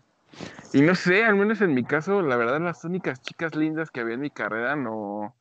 y 0.72 0.80
no 0.82 0.94
sé, 0.94 1.24
al 1.24 1.36
menos 1.36 1.60
en 1.60 1.74
mi 1.74 1.84
caso, 1.84 2.22
la 2.22 2.36
verdad, 2.36 2.60
las 2.60 2.84
únicas 2.84 3.20
chicas 3.22 3.54
lindas 3.54 3.90
que 3.90 4.00
había 4.00 4.14
en 4.14 4.20
mi 4.20 4.30
carrera 4.30 4.76
no, 4.76 5.34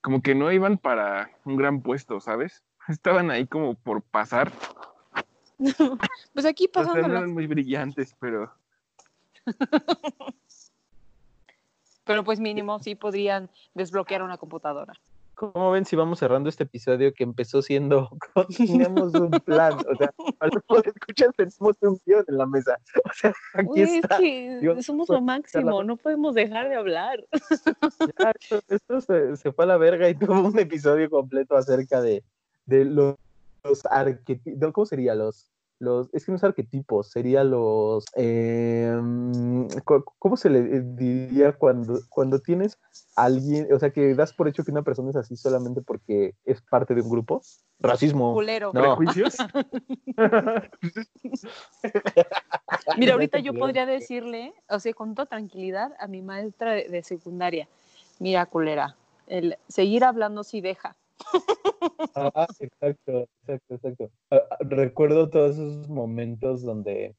como 0.00 0.22
que 0.22 0.34
no 0.34 0.50
iban 0.52 0.78
para 0.78 1.30
un 1.44 1.56
gran 1.56 1.82
puesto, 1.82 2.20
¿sabes? 2.20 2.62
Estaban 2.88 3.30
ahí 3.30 3.46
como 3.46 3.74
por 3.74 4.02
pasar. 4.02 4.52
Pues 6.32 6.46
aquí 6.46 6.70
O 6.74 6.84
sea, 6.84 6.94
no 6.94 7.06
eran 7.06 7.34
muy 7.34 7.46
brillantes, 7.46 8.16
pero 8.18 8.50
Pero 12.04 12.24
pues 12.24 12.40
mínimo 12.40 12.78
sí 12.80 12.94
podrían 12.94 13.50
desbloquear 13.74 14.22
una 14.22 14.38
computadora. 14.38 14.94
¿Cómo 15.40 15.70
ven 15.70 15.86
si 15.86 15.96
vamos 15.96 16.18
cerrando 16.18 16.50
este 16.50 16.64
episodio 16.64 17.14
que 17.14 17.24
empezó 17.24 17.62
siendo, 17.62 18.10
teníamos 18.58 19.14
un 19.14 19.30
plan? 19.30 19.72
O 19.72 19.96
sea, 19.96 20.12
los 20.68 20.82
que 20.82 20.90
escuchan 20.90 21.32
tenemos 21.34 21.76
un 21.80 21.98
guion 22.04 22.24
en 22.28 22.36
la 22.36 22.44
mesa. 22.44 22.78
O 23.06 23.12
sea, 23.14 23.32
aquí 23.54 23.68
Uy, 23.70 23.80
es 23.80 23.90
está. 23.94 24.18
que 24.18 24.58
Digo, 24.60 24.82
somos 24.82 25.06
pues, 25.06 25.18
lo 25.18 25.24
máximo, 25.24 25.82
no 25.82 25.96
podemos 25.96 26.34
dejar 26.34 26.68
de 26.68 26.74
hablar. 26.74 27.24
Ya, 28.18 28.32
esto, 28.38 28.60
esto 28.68 29.00
se, 29.00 29.36
se 29.36 29.50
fue 29.52 29.64
a 29.64 29.68
la 29.68 29.78
verga 29.78 30.10
y 30.10 30.14
tuvo 30.14 30.42
un 30.42 30.58
episodio 30.58 31.08
completo 31.08 31.56
acerca 31.56 32.02
de, 32.02 32.22
de 32.66 32.84
los, 32.84 33.16
los 33.64 33.86
arquetipos. 33.86 34.72
¿Cómo 34.72 34.84
sería? 34.84 35.14
Los, 35.14 35.50
los, 35.80 36.08
es 36.12 36.24
que 36.24 36.32
no 36.32 36.36
es 36.36 36.44
arquetipos, 36.44 37.10
sería 37.10 37.42
los. 37.42 38.04
em, 38.14 39.66
co- 39.84 40.04
¿Cómo 40.18 40.36
se 40.36 40.50
le 40.50 40.58
eh, 40.60 40.82
diría 40.84 41.52
cuando, 41.52 42.00
cuando 42.10 42.38
tienes 42.38 42.78
a 43.16 43.24
alguien, 43.24 43.72
o 43.72 43.78
sea, 43.78 43.90
que 43.90 44.14
das 44.14 44.32
por 44.32 44.46
hecho 44.46 44.62
que 44.62 44.70
una 44.70 44.82
persona 44.82 45.10
es 45.10 45.16
así 45.16 45.36
solamente 45.36 45.80
porque 45.80 46.34
es 46.44 46.60
parte 46.62 46.94
de 46.94 47.02
un 47.02 47.10
grupo? 47.10 47.42
Racismo. 47.80 48.34
Culero. 48.34 48.72
No. 48.74 48.82
prejuicios. 48.82 49.36
Mira, 52.96 53.14
ahorita 53.14 53.38
yo 53.38 53.54
podría 53.54 53.86
decirle, 53.86 54.52
o 54.68 54.78
sea, 54.78 54.92
con 54.92 55.14
toda 55.14 55.26
tranquilidad 55.26 55.92
a 55.98 56.06
mi 56.06 56.22
maestra 56.22 56.72
de, 56.72 56.88
de 56.88 57.02
secundaria, 57.02 57.68
mira, 58.18 58.46
culera, 58.46 58.96
el 59.26 59.56
seguir 59.68 60.04
hablando 60.04 60.44
sí 60.44 60.60
deja. 60.60 60.96
Ah, 62.14 62.46
exacto, 62.58 63.28
exacto, 63.42 63.74
exacto. 63.74 64.10
Ah, 64.30 64.40
ah, 64.50 64.56
Recuerdo 64.60 65.30
todos 65.30 65.52
esos 65.52 65.88
momentos 65.88 66.62
donde, 66.62 67.14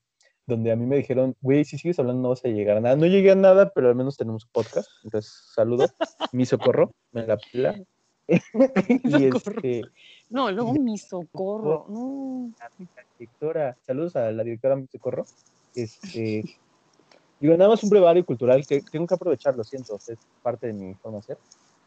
donde 0.46 0.72
a 0.72 0.76
mí 0.76 0.86
me 0.86 0.98
dijeron, 0.98 1.36
güey, 1.42 1.66
si 1.66 1.78
sigues 1.78 2.00
hablando 2.00 2.22
no 2.22 2.30
vas 2.30 2.46
a 2.46 2.50
llegar 2.50 2.78
a 2.78 2.82
nada. 2.82 2.96
No 2.96 3.06
llegué 3.06 3.32
a 3.32 3.36
nada, 3.36 3.72
pero 3.74 3.90
al 3.90 3.96
menos 3.96 4.18
tenemos 4.18 4.46
podcast. 4.46 4.90
Entonces, 5.04 5.32
saludo. 5.54 5.88
Mi 6.32 6.46
socorro, 6.46 6.92
me 7.12 7.26
la 7.26 7.38
pila. 7.38 7.82
y 8.28 9.26
este, 9.26 9.82
No, 10.30 10.52
luego 10.52 10.74
mi 10.74 10.98
socorro. 10.98 11.86
No. 11.90 12.52
a 12.60 12.70
mi 12.78 12.88
directora, 13.18 13.78
saludos 13.86 14.16
a 14.16 14.32
la 14.32 14.44
directora 14.44 14.76
mi 14.76 14.88
socorro. 14.88 15.26
Este, 15.76 16.44
digo, 17.40 17.58
nada 17.58 17.70
más 17.70 17.84
un 17.84 17.90
brevario 17.90 18.26
cultural 18.26 18.66
que 18.66 18.82
tengo 18.82 19.08
que 19.08 19.16
aprovechar, 19.16 19.56
lo 19.56 19.64
siento, 19.64 19.96
es 19.96 20.18
parte 20.42 20.68
de 20.68 20.74
mi 20.74 20.94
forma 20.96 21.18
de 21.18 21.24
ser. 21.24 21.38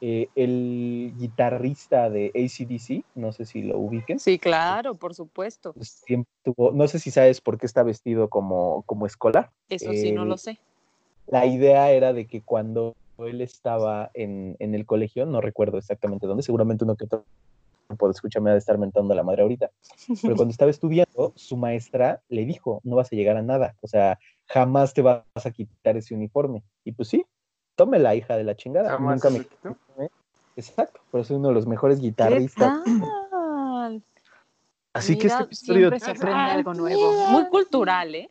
Eh, 0.07 0.29
el 0.35 1.15
guitarrista 1.17 2.11
de 2.11 2.31
ACDC, 2.35 3.07
no 3.15 3.33
sé 3.33 3.47
si 3.47 3.63
lo 3.63 3.79
ubiquen. 3.79 4.19
Sí, 4.19 4.39
claro, 4.39 4.97
por 4.97 5.15
supuesto. 5.15 5.73
pues, 5.73 6.03
siempre 6.05 6.31
tuvo, 6.43 6.73
no 6.73 6.87
sé 6.89 6.99
si 6.99 7.11
sabes 7.11 7.41
por 7.41 7.57
qué 7.57 7.65
está 7.65 7.83
vestido 7.83 8.29
como, 8.29 8.83
como 8.83 9.07
escolar. 9.07 9.51
Eso 9.71 9.93
sí, 9.93 10.13
no 10.13 10.27
lo 10.27 10.37
sé. 10.37 10.59
La 11.27 11.47
idea 11.47 11.91
era 11.91 12.13
de 12.13 12.27
que 12.27 12.43
cuando 12.43 12.95
él 13.17 13.41
estaba 13.41 14.11
en, 14.13 14.57
en 14.59 14.75
el 14.75 14.85
colegio, 14.85 15.25
no 15.25 15.41
recuerdo 15.41 15.79
exactamente 15.79 16.27
dónde, 16.27 16.43
seguramente 16.43 16.85
uno 16.85 16.97
que 16.97 17.07
otro 17.07 17.25
puede 17.97 18.13
escucharme 18.13 18.51
de 18.51 18.59
estar 18.59 18.77
mentando 18.77 19.15
a 19.15 19.17
la 19.17 19.23
madre 19.23 19.41
ahorita, 19.41 19.71
pero 20.21 20.37
cuando 20.37 20.51
estaba 20.53 20.71
estudiando, 20.71 21.33
su 21.35 21.57
maestra 21.57 22.21
le 22.29 22.45
dijo, 22.45 22.83
no 22.85 22.97
vas 22.97 23.11
a 23.11 23.17
llegar 23.17 23.39
a 23.39 23.43
nada, 23.43 23.75
o 23.81 23.89
sea, 23.89 24.19
jamás 24.49 24.93
te 24.93 25.01
vas 25.01 25.25
a 25.33 25.51
quitar 25.51 25.97
ese 25.97 26.15
uniforme. 26.15 26.63
Y 26.85 26.93
pues 26.93 27.09
sí, 27.09 27.25
tome 27.75 27.99
la 27.99 28.15
hija 28.15 28.37
de 28.37 28.45
la 28.45 28.55
chingada. 28.57 28.99
Nunca 28.99 29.31
me 29.31 29.41
quitó. 29.41 29.77
Exacto, 30.57 31.01
pero 31.11 31.25
soy 31.25 31.37
uno 31.37 31.49
de 31.49 31.55
los 31.55 31.67
mejores 31.67 31.99
¿Qué 31.99 32.07
guitarristas. 32.07 32.83
tal? 32.85 34.03
Así 34.93 35.19
que 35.19 35.27
este 35.27 35.43
episodio 35.43 35.89
siempre 35.89 35.99
se 35.99 36.11
aprende 36.13 36.41
algo 36.53 36.75
nuevo. 36.75 37.29
Muy 37.31 37.49
cultural, 37.49 38.15
¿eh? 38.15 38.31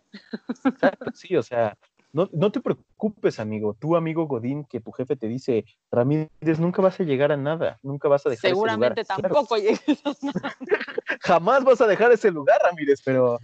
Exacto, 0.63 1.11
sí, 1.13 1.35
o 1.35 1.43
sea, 1.43 1.77
no, 2.13 2.29
no 2.31 2.51
te 2.51 2.61
preocupes, 2.61 3.39
amigo. 3.39 3.75
Tú, 3.77 3.97
amigo 3.97 4.27
Godín, 4.27 4.63
que 4.63 4.79
tu 4.79 4.91
jefe 4.91 5.17
te 5.17 5.27
dice, 5.27 5.65
Ramírez, 5.91 6.59
nunca 6.59 6.81
vas 6.81 6.97
a 6.99 7.03
llegar 7.03 7.33
a 7.33 7.37
nada, 7.37 7.79
nunca 7.81 8.07
vas 8.07 8.25
a 8.25 8.29
dejar 8.29 8.51
Seguramente 8.51 9.01
ese 9.01 9.13
lugar. 9.13 9.31
Claro, 9.31 9.35
tampoco 9.35 9.57
llegues. 9.57 9.81
jamás 11.21 11.63
vas 11.65 11.81
a 11.81 11.87
dejar 11.87 12.11
ese 12.13 12.31
lugar, 12.31 12.57
Ramírez, 12.63 13.01
pero, 13.03 13.39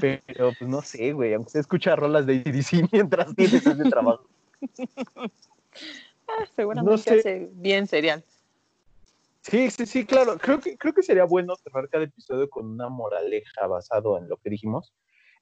pero 0.00 0.52
pues 0.58 0.70
no 0.70 0.82
sé, 0.82 1.12
güey, 1.12 1.34
aunque 1.34 1.50
se 1.50 1.60
escucha 1.60 1.96
rolas 1.96 2.26
de 2.26 2.40
ACDC 2.46 2.92
mientras 2.92 3.34
tienes 3.34 3.66
ese 3.66 3.84
trabajo. 3.90 4.28
Seguramente 6.56 7.02
sé. 7.02 7.18
hace 7.18 7.50
bien 7.52 7.86
cereal. 7.86 8.24
Sí, 9.42 9.70
sí, 9.70 9.86
sí, 9.86 10.06
claro. 10.06 10.38
Creo 10.38 10.60
que, 10.60 10.76
creo 10.76 10.94
que 10.94 11.02
sería 11.02 11.24
bueno 11.24 11.56
cerrar 11.56 11.88
cada 11.88 12.04
episodio 12.04 12.48
con 12.48 12.66
una 12.66 12.88
moraleja 12.88 13.66
basado 13.66 14.16
en 14.18 14.28
lo 14.28 14.36
que 14.36 14.50
dijimos. 14.50 14.92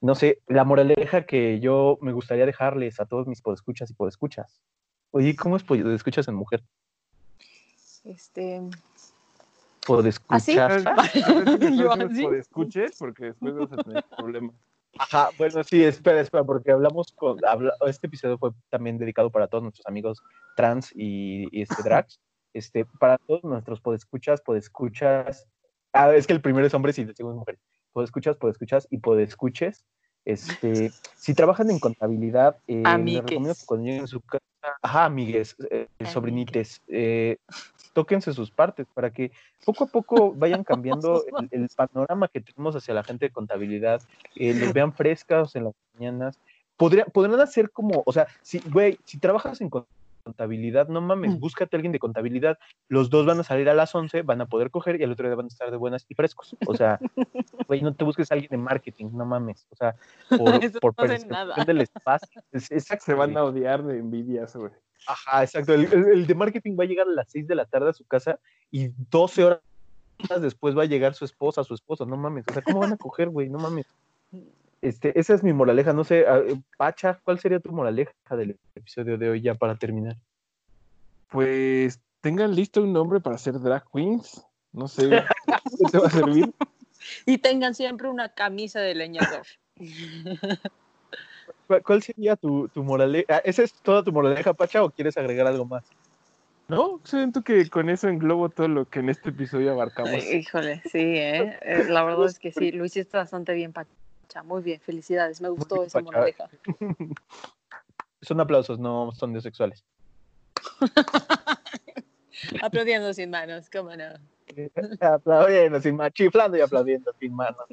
No 0.01 0.15
sé, 0.15 0.41
la 0.47 0.63
moraleja 0.63 1.25
que 1.27 1.59
yo 1.59 1.99
me 2.01 2.11
gustaría 2.11 2.47
dejarles 2.47 2.99
a 2.99 3.05
todos 3.05 3.27
mis 3.27 3.41
podescuchas 3.41 3.91
y 3.91 3.93
podescuchas. 3.93 4.61
Oye, 5.11 5.35
¿cómo 5.35 5.57
es 5.57 5.63
podescuchas 5.63 6.27
en 6.27 6.35
mujer? 6.35 6.63
Este, 8.03 8.61
Podescuchas. 9.85 10.85
¿Así? 10.85 11.21
Yo 11.77 11.91
así. 11.91 12.25
escuches 12.37 12.95
porque 12.97 13.25
después 13.25 13.55
vas 13.55 13.71
a 13.73 13.83
tener 13.83 14.03
problemas. 14.15 14.55
Ajá, 14.97 15.29
bueno, 15.37 15.63
sí, 15.63 15.83
espera, 15.83 16.21
espera, 16.21 16.43
porque 16.43 16.71
hablamos 16.71 17.11
con, 17.13 17.37
habla- 17.45 17.73
este 17.87 18.07
episodio 18.07 18.37
fue 18.37 18.51
también 18.69 18.97
dedicado 18.97 19.29
para 19.31 19.47
todos 19.47 19.63
nuestros 19.63 19.85
amigos 19.87 20.21
trans 20.55 20.91
y, 20.93 21.47
y 21.57 21.61
este 21.63 21.81
drags, 21.83 22.19
este, 22.53 22.85
para 22.99 23.17
todos 23.17 23.43
nuestros 23.43 23.79
podescuchas, 23.81 24.41
podescuchas, 24.41 25.47
ah, 25.93 26.13
es 26.13 26.27
que 26.27 26.33
el 26.33 26.41
primero 26.41 26.67
es 26.67 26.73
hombres 26.73 26.97
y 26.97 27.01
el 27.01 27.15
segundo 27.15 27.35
es 27.35 27.39
mujer, 27.39 27.59
podescuchas, 27.93 28.37
podescuchas 28.37 28.87
y 28.91 28.97
podescuches, 28.97 29.85
Este, 30.25 30.91
si 31.15 31.33
trabajan 31.33 31.69
en 31.71 31.79
contabilidad, 31.79 32.57
eh, 32.67 32.83
les 32.97 33.23
recomiendo 33.23 33.55
que 33.55 33.65
cuando 33.65 33.85
lleguen 33.85 34.03
a 34.03 34.07
su 34.07 34.21
casa, 34.21 34.43
ajá, 34.81 35.05
amigues, 35.05 35.55
eh, 35.71 35.87
Amigues. 35.99 36.13
sobrinites, 36.13 36.81
eh, 36.87 37.37
tóquense 37.93 38.33
sus 38.33 38.51
partes 38.51 38.87
para 38.93 39.11
que 39.11 39.31
poco 39.65 39.85
a 39.85 39.87
poco 39.87 40.33
vayan 40.35 40.63
cambiando 40.63 41.23
el, 41.39 41.47
el 41.51 41.69
panorama 41.75 42.27
que 42.27 42.41
tenemos 42.41 42.75
hacia 42.75 42.93
la 42.93 43.03
gente 43.03 43.25
de 43.25 43.31
contabilidad, 43.31 44.01
eh, 44.35 44.53
los 44.53 44.73
vean 44.73 44.93
frescas 44.93 45.55
en 45.55 45.65
las 45.65 45.73
mañanas. 45.93 46.39
Podría, 46.77 47.05
podrán 47.05 47.39
hacer 47.39 47.69
como, 47.71 48.01
o 48.05 48.11
sea, 48.11 48.27
si, 48.41 48.59
güey, 48.71 48.97
si 49.05 49.19
trabajas 49.19 49.61
en 49.61 49.69
con- 49.69 49.85
contabilidad, 50.23 50.87
no 50.87 51.01
mames, 51.01 51.35
Mm. 51.35 51.39
búscate 51.39 51.75
a 51.75 51.77
alguien 51.77 51.91
de 51.91 51.97
contabilidad. 51.97 52.59
Los 52.89 53.09
dos 53.09 53.25
van 53.25 53.39
a 53.39 53.43
salir 53.43 53.67
a 53.69 53.73
las 53.73 53.93
11, 53.95 54.21
van 54.21 54.39
a 54.41 54.45
poder 54.45 54.69
coger 54.69 54.99
y 55.01 55.03
al 55.03 55.11
otro 55.11 55.27
día 55.27 55.35
van 55.35 55.45
a 55.45 55.47
estar 55.47 55.71
de 55.71 55.77
buenas 55.77 56.05
y 56.09 56.13
frescos. 56.13 56.55
O 56.67 56.75
sea, 56.75 56.99
güey, 57.67 57.81
no 57.81 57.93
te 57.95 58.03
busques 58.03 58.29
a 58.31 58.35
alguien 58.35 58.51
de 58.51 58.57
marketing, 58.57 59.09
no 59.13 59.25
mames. 59.25 59.65
O 59.71 59.75
sea, 59.75 59.95
por, 60.81 60.93
por 60.93 61.09
no 61.09 61.17
nada. 61.27 61.65
del 61.65 61.81
espacio. 61.81 62.41
Es- 62.51 62.71
exacto, 62.71 63.05
Se 63.05 63.13
van 63.15 63.35
a 63.35 63.43
odiar 63.43 63.83
de 63.83 63.97
envidias, 63.97 64.55
güey. 64.55 64.71
Ajá, 65.07 65.43
exacto. 65.43 65.73
El, 65.73 65.85
el- 65.91 66.05
el 66.13 66.27
de 66.27 66.35
marketing 66.35 66.75
va 66.79 66.83
a 66.83 66.87
llegar 66.87 67.07
a 67.07 67.11
las 67.11 67.29
6 67.31 67.47
de 67.47 67.55
la 67.55 67.65
tarde 67.65 67.89
a 67.89 67.93
su 67.93 68.05
casa 68.05 68.39
y 68.69 68.89
12 69.09 69.43
horas 69.43 69.61
después 70.39 70.77
va 70.77 70.83
a 70.83 70.85
llegar 70.85 71.13
su 71.15 71.25
esposa, 71.25 71.63
su 71.63 71.73
esposo. 71.73 72.05
No 72.05 72.17
mames. 72.17 72.45
O 72.47 72.53
sea, 72.53 72.61
¿cómo 72.61 72.79
van 72.79 72.93
a 72.93 72.97
coger, 72.97 73.29
güey? 73.29 73.49
No 73.49 73.57
mames. 73.59 73.87
Este, 74.81 75.19
esa 75.19 75.33
es 75.33 75.43
mi 75.43 75.53
moraleja. 75.53 75.93
No 75.93 76.03
sé, 76.03 76.21
eh, 76.21 76.61
Pacha, 76.77 77.19
¿cuál 77.23 77.39
sería 77.39 77.59
tu 77.59 77.71
moraleja 77.71 78.13
del 78.31 78.57
episodio 78.75 79.17
de 79.17 79.29
hoy 79.29 79.41
ya 79.41 79.55
para 79.55 79.75
terminar? 79.75 80.17
Pues 81.29 81.99
tengan 82.21 82.55
listo 82.55 82.81
un 82.83 82.93
nombre 82.93 83.19
para 83.19 83.37
ser 83.37 83.59
drag 83.59 83.83
queens. 83.91 84.45
No 84.73 84.87
sé, 84.87 85.09
¿qué 85.09 85.91
te 85.91 85.97
va 85.97 86.07
a 86.07 86.11
servir? 86.11 86.51
Y 87.25 87.39
tengan 87.39 87.73
siempre 87.73 88.09
una 88.09 88.29
camisa 88.29 88.79
de 88.79 88.93
leñador. 88.93 89.41
¿Cuál, 91.79 92.03
sería 92.03 92.35
tu, 92.35 92.67
tu 92.69 92.83
moraleja? 92.83 93.37
Ah, 93.37 93.41
¿Esa 93.43 93.63
es 93.63 93.73
toda 93.73 94.03
tu 94.03 94.11
moraleja, 94.11 94.53
Pacha, 94.53 94.83
o 94.83 94.89
quieres 94.89 95.17
agregar 95.17 95.47
algo 95.47 95.65
más? 95.65 95.83
No, 96.67 97.01
siento 97.03 97.41
que 97.41 97.69
con 97.69 97.89
eso 97.89 98.07
englobo 98.07 98.49
todo 98.49 98.67
lo 98.67 98.85
que 98.85 98.99
en 98.99 99.09
este 99.09 99.29
episodio 99.29 99.71
abarcamos. 99.71 100.13
Ay, 100.13 100.37
Híjole, 100.37 100.81
sí, 100.89 100.99
¿eh? 100.99 101.57
Eh, 101.61 101.85
La 101.89 102.03
verdad 102.03 102.27
es 102.27 102.39
que 102.39 102.51
sí, 102.51 102.71
lo 102.71 102.85
hiciste 102.85 103.17
bastante 103.17 103.53
bien, 103.53 103.73
Pacha. 103.73 103.89
Muy 104.43 104.61
bien, 104.61 104.79
felicidades, 104.79 105.41
me 105.41 105.49
gustó 105.49 105.75
bien, 105.75 105.87
esa 105.87 105.99
Pacha. 105.99 106.05
moraleja. 106.05 106.49
Son 108.21 108.39
aplausos, 108.39 108.77
no 108.77 109.11
son 109.13 109.33
de 109.33 109.41
sexuales. 109.41 109.83
Aplaudiendo 112.61 113.13
sin 113.13 113.31
manos, 113.31 113.69
cómo 113.69 113.95
no. 113.95 114.13
aplaudiendo 114.99 115.81
sin 115.81 115.95
manos, 115.95 116.13
chiflando 116.13 116.57
y 116.57 116.61
aplaudiendo 116.61 117.11
sin 117.19 117.33
manos. 117.33 117.65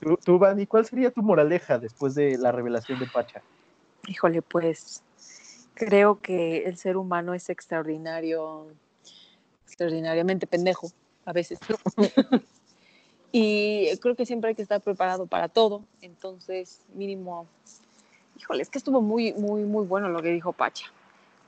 Tú, 0.00 0.18
tú, 0.24 0.38
Vani, 0.38 0.66
¿cuál 0.66 0.86
sería 0.86 1.10
tu 1.10 1.22
moraleja 1.22 1.78
después 1.78 2.14
de 2.14 2.38
la 2.38 2.52
revelación 2.52 2.98
de 2.98 3.06
Pacha? 3.06 3.42
Híjole, 4.06 4.42
pues 4.42 5.02
creo 5.74 6.20
que 6.20 6.64
el 6.64 6.76
ser 6.76 6.96
humano 6.96 7.34
es 7.34 7.50
extraordinario, 7.50 8.66
extraordinariamente 9.64 10.46
pendejo 10.46 10.90
a 11.24 11.32
veces. 11.32 11.58
y 13.32 13.96
creo 13.98 14.14
que 14.14 14.26
siempre 14.26 14.50
hay 14.50 14.54
que 14.54 14.62
estar 14.62 14.80
preparado 14.80 15.26
para 15.26 15.48
todo. 15.48 15.84
Entonces, 16.00 16.80
mínimo, 16.94 17.46
híjole, 18.38 18.62
es 18.62 18.70
que 18.70 18.78
estuvo 18.78 19.00
muy, 19.00 19.32
muy, 19.34 19.62
muy 19.64 19.86
bueno 19.86 20.08
lo 20.08 20.22
que 20.22 20.30
dijo 20.30 20.52
Pacha. 20.52 20.86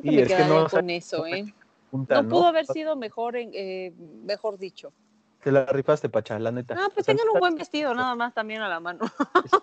Y 0.03 0.11
me 0.13 0.23
es 0.23 0.33
que 0.33 0.45
no 0.45 0.67
con 0.69 0.91
eso, 0.91 1.27
¿eh? 1.27 1.45
Punta, 1.91 2.23
No 2.23 2.29
pudo 2.29 2.47
haber 2.47 2.67
sido 2.67 2.95
mejor, 2.97 3.37
en, 3.37 3.51
eh, 3.53 3.93
mejor 4.25 4.59
dicho. 4.59 4.93
Te 5.43 5.51
la 5.51 5.65
rifaste, 5.67 6.09
Pacha, 6.09 6.39
la 6.39 6.53
neta. 6.53 6.75
Ah, 6.77 6.89
pues 6.93 7.05
O 7.05 7.05
sea, 7.05 7.15
tengan 7.15 7.29
un 7.33 7.41
buen 7.41 7.55
vestido, 7.55 7.95
nada 7.95 8.15
más 8.15 8.35
también 8.35 8.61
a 8.63 8.69
la 8.69 8.81
mano. 8.81 9.07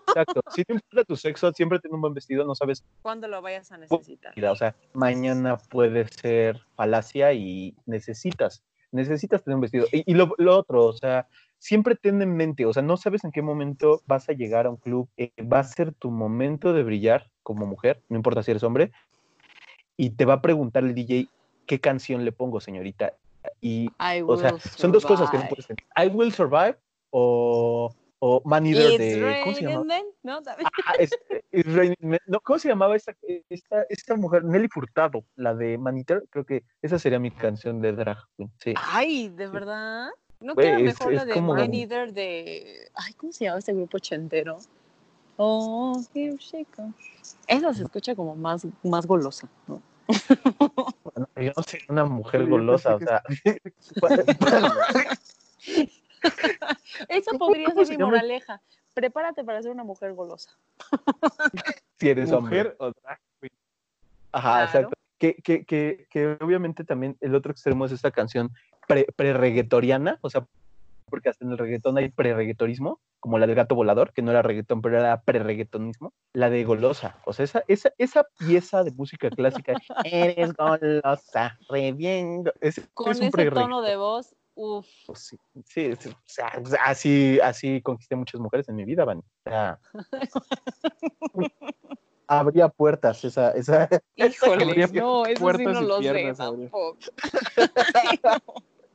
Exacto. 0.07 0.41
Si 0.55 0.63
no 0.67 0.75
importa 0.75 1.03
tu 1.03 1.15
sexo, 1.15 1.51
siempre 1.51 1.79
ten 1.79 1.93
un 1.93 2.01
buen 2.01 2.13
vestido, 2.13 2.43
no 2.43 2.55
sabes. 2.55 2.83
Cuando 3.01 3.27
lo 3.27 3.41
vayas 3.41 3.71
a 3.71 3.77
necesitar. 3.77 4.33
O 4.45 4.55
sea, 4.55 4.75
mañana 4.93 5.57
puede 5.57 6.07
ser 6.07 6.59
falacia 6.75 7.33
y 7.33 7.75
necesitas, 7.85 8.63
necesitas 8.91 9.43
tener 9.43 9.55
un 9.55 9.61
vestido. 9.61 9.85
Y, 9.91 10.09
y 10.09 10.15
lo, 10.15 10.33
lo 10.37 10.57
otro, 10.57 10.85
o 10.85 10.93
sea, 10.93 11.27
siempre 11.59 11.95
ten 11.95 12.21
en 12.21 12.35
mente, 12.35 12.65
o 12.65 12.73
sea, 12.73 12.83
no 12.83 12.97
sabes 12.97 13.23
en 13.23 13.31
qué 13.31 13.41
momento 13.41 14.01
vas 14.07 14.29
a 14.29 14.33
llegar 14.33 14.65
a 14.65 14.69
un 14.69 14.77
club, 14.77 15.09
eh, 15.17 15.31
va 15.41 15.59
a 15.59 15.63
ser 15.63 15.93
tu 15.93 16.11
momento 16.11 16.73
de 16.73 16.83
brillar 16.83 17.29
como 17.43 17.65
mujer, 17.65 18.01
no 18.09 18.17
importa 18.17 18.43
si 18.43 18.51
eres 18.51 18.63
hombre, 18.63 18.91
y 19.95 20.11
te 20.11 20.25
va 20.25 20.35
a 20.35 20.41
preguntar 20.41 20.83
el 20.83 20.93
DJ 20.93 21.29
qué 21.65 21.79
canción 21.79 22.23
le 22.25 22.31
pongo, 22.31 22.59
señorita. 22.59 23.13
Y, 23.61 23.85
I 23.99 24.21
o 24.25 24.37
sea, 24.37 24.51
will 24.53 24.61
son 24.61 24.91
dos 24.91 25.05
cosas 25.05 25.29
que 25.29 25.37
no 25.37 25.43
survive. 25.43 25.49
puedes 25.49 25.67
tener. 25.67 25.83
I 25.95 26.07
Will 26.15 26.31
Survive 26.33 26.77
o, 27.11 27.93
o 28.19 28.41
Man 28.45 28.65
Eater 28.65 28.99
de... 28.99 29.41
¿Cómo 29.43 29.55
se. 29.55 29.65
Ah, 30.85 30.93
es- 30.99 31.17
Men. 31.99 32.19
No, 32.27 32.39
¿Cómo 32.41 32.59
se 32.59 32.67
llamaba 32.69 32.95
esta, 32.95 33.15
esta, 33.49 33.83
esta 33.89 34.15
mujer? 34.15 34.43
Nelly 34.43 34.67
Furtado, 34.67 35.23
la 35.35 35.53
de 35.55 35.77
Man 35.77 35.97
Eater. 35.97 36.25
Creo 36.29 36.45
que 36.45 36.63
esa 36.81 36.99
sería 36.99 37.19
mi 37.19 37.31
canción 37.31 37.81
de 37.81 37.93
drag 37.93 38.17
queen. 38.37 38.51
Sí. 38.59 38.73
Ay, 38.91 39.29
¿de 39.29 39.47
verdad? 39.47 40.09
¿No 40.39 40.55
queda 40.55 40.77
es- 40.77 40.83
mejor 40.83 41.13
la 41.13 41.25
de 41.25 41.33
como- 41.33 41.53
Man 41.55 41.73
Eater 41.73 42.13
de... 42.13 42.91
Ay, 42.93 43.13
¿cómo 43.13 43.31
se 43.31 43.45
llama 43.45 43.59
este 43.59 43.73
grupo 43.73 43.97
chentero? 43.99 44.57
Oh, 45.37 45.99
here 46.13 46.35
she 46.37 46.65
comes. 46.75 46.95
Esa 47.47 47.73
se 47.73 47.83
escucha 47.83 48.15
como 48.15 48.35
más, 48.35 48.67
más 48.83 49.05
golosa, 49.07 49.47
¿no? 49.67 49.81
Yo 51.35 51.51
no 51.55 51.63
sé, 51.63 51.79
una 51.89 52.05
mujer 52.05 52.45
golosa, 52.47 52.95
o 52.95 52.99
sea. 52.99 53.21
Esa 57.09 57.31
¿Cómo- 57.31 57.47
podría 57.47 57.69
ser 57.71 57.85
se 57.85 57.97
mi 57.97 58.03
moraleja. 58.03 58.61
Prepárate 58.93 59.43
para 59.43 59.61
ser 59.61 59.71
una 59.71 59.83
mujer 59.83 60.13
golosa. 60.13 60.49
si 61.99 62.09
eres 62.09 62.31
hombre. 62.31 62.57
Mujer 62.57 62.75
o 62.79 62.91
drag 62.91 63.19
queen. 63.39 63.51
Ajá, 64.31 64.49
Claro. 64.51 64.65
exacto. 64.65 64.93
Que, 65.19 65.35
que, 65.35 65.65
que, 65.65 66.07
que 66.11 66.37
obviamente 66.41 66.83
también 66.83 67.17
el 67.21 67.33
otro 67.35 67.51
extremo 67.51 67.85
es 67.85 67.91
esta 67.91 68.11
canción 68.11 68.51
pre- 68.87 69.07
pre-reggaetoriana, 69.15 70.19
o 70.21 70.29
sea, 70.29 70.45
porque 71.09 71.29
hasta 71.29 71.45
en 71.45 71.51
el 71.51 71.57
reggaetón 71.57 71.97
hay 71.97 72.09
pre-reggaetonismo, 72.09 72.99
como 73.19 73.39
la 73.39 73.47
del 73.47 73.55
gato 73.55 73.75
volador, 73.75 74.13
que 74.13 74.21
no 74.21 74.31
era 74.31 74.41
reggaetón, 74.41 74.81
pero 74.81 74.99
era 74.99 75.21
pre-reggaetonismo, 75.21 76.13
la 76.33 76.49
de 76.49 76.63
golosa, 76.63 77.17
o 77.25 77.33
sea, 77.33 77.45
esa, 77.45 77.63
esa, 77.67 77.91
esa 77.97 78.25
pieza 78.37 78.83
de 78.83 78.91
música 78.91 79.29
clásica, 79.29 79.73
eres 80.05 80.53
golosa, 80.53 81.57
re 81.69 81.91
bien, 81.93 82.43
go-", 82.43 82.51
es, 82.61 82.81
Con 82.93 83.11
es 83.11 83.19
un 83.19 83.27
ese 83.27 83.51
tono 83.51 83.81
de 83.81 83.95
voz, 83.95 84.35
uff. 84.55 84.87
Sí, 85.15 85.37
sí, 85.65 85.93
sí, 85.95 86.41
así, 86.83 87.39
así 87.41 87.81
conquisté 87.81 88.15
muchas 88.15 88.41
mujeres 88.41 88.67
en 88.69 88.75
mi 88.75 88.85
vida, 88.85 89.05
Van. 89.05 89.19
O 89.19 89.23
sea, 89.43 89.79
abría 92.27 92.69
puertas 92.69 93.23
esa, 93.23 93.51
esa, 93.51 93.89
Híjole, 94.15 94.65
Abría 94.65 94.87
no, 94.87 95.25
eso 95.25 95.35
sí 95.35 95.41
puertas 95.41 95.73
no 95.73 95.81
y 95.81 95.85
los 95.85 95.99
ve 96.01 96.35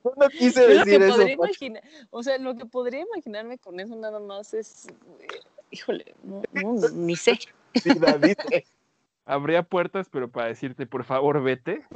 no 0.16 0.28
quise 0.30 0.62
Yo 0.62 0.68
lo 0.68 0.84
decir 0.84 1.00
que 1.00 1.06
eso, 1.08 1.28
imaginar, 1.28 1.82
o 2.10 2.22
sea, 2.22 2.38
lo 2.38 2.54
que 2.56 2.66
podría 2.66 3.00
imaginarme 3.00 3.58
con 3.58 3.78
eso 3.80 3.96
nada 3.96 4.20
más 4.20 4.54
es, 4.54 4.86
eh, 4.88 5.26
híjole, 5.70 6.14
no, 6.22 6.42
no, 6.52 6.88
ni 6.90 7.16
sé. 7.16 7.38
Sí, 7.74 7.98
David, 7.98 8.36
eh, 8.50 8.64
Habría 9.24 9.62
puertas, 9.62 10.08
pero 10.10 10.28
para 10.28 10.48
decirte, 10.48 10.84
por 10.84 11.04
favor, 11.04 11.40
vete. 11.42 11.86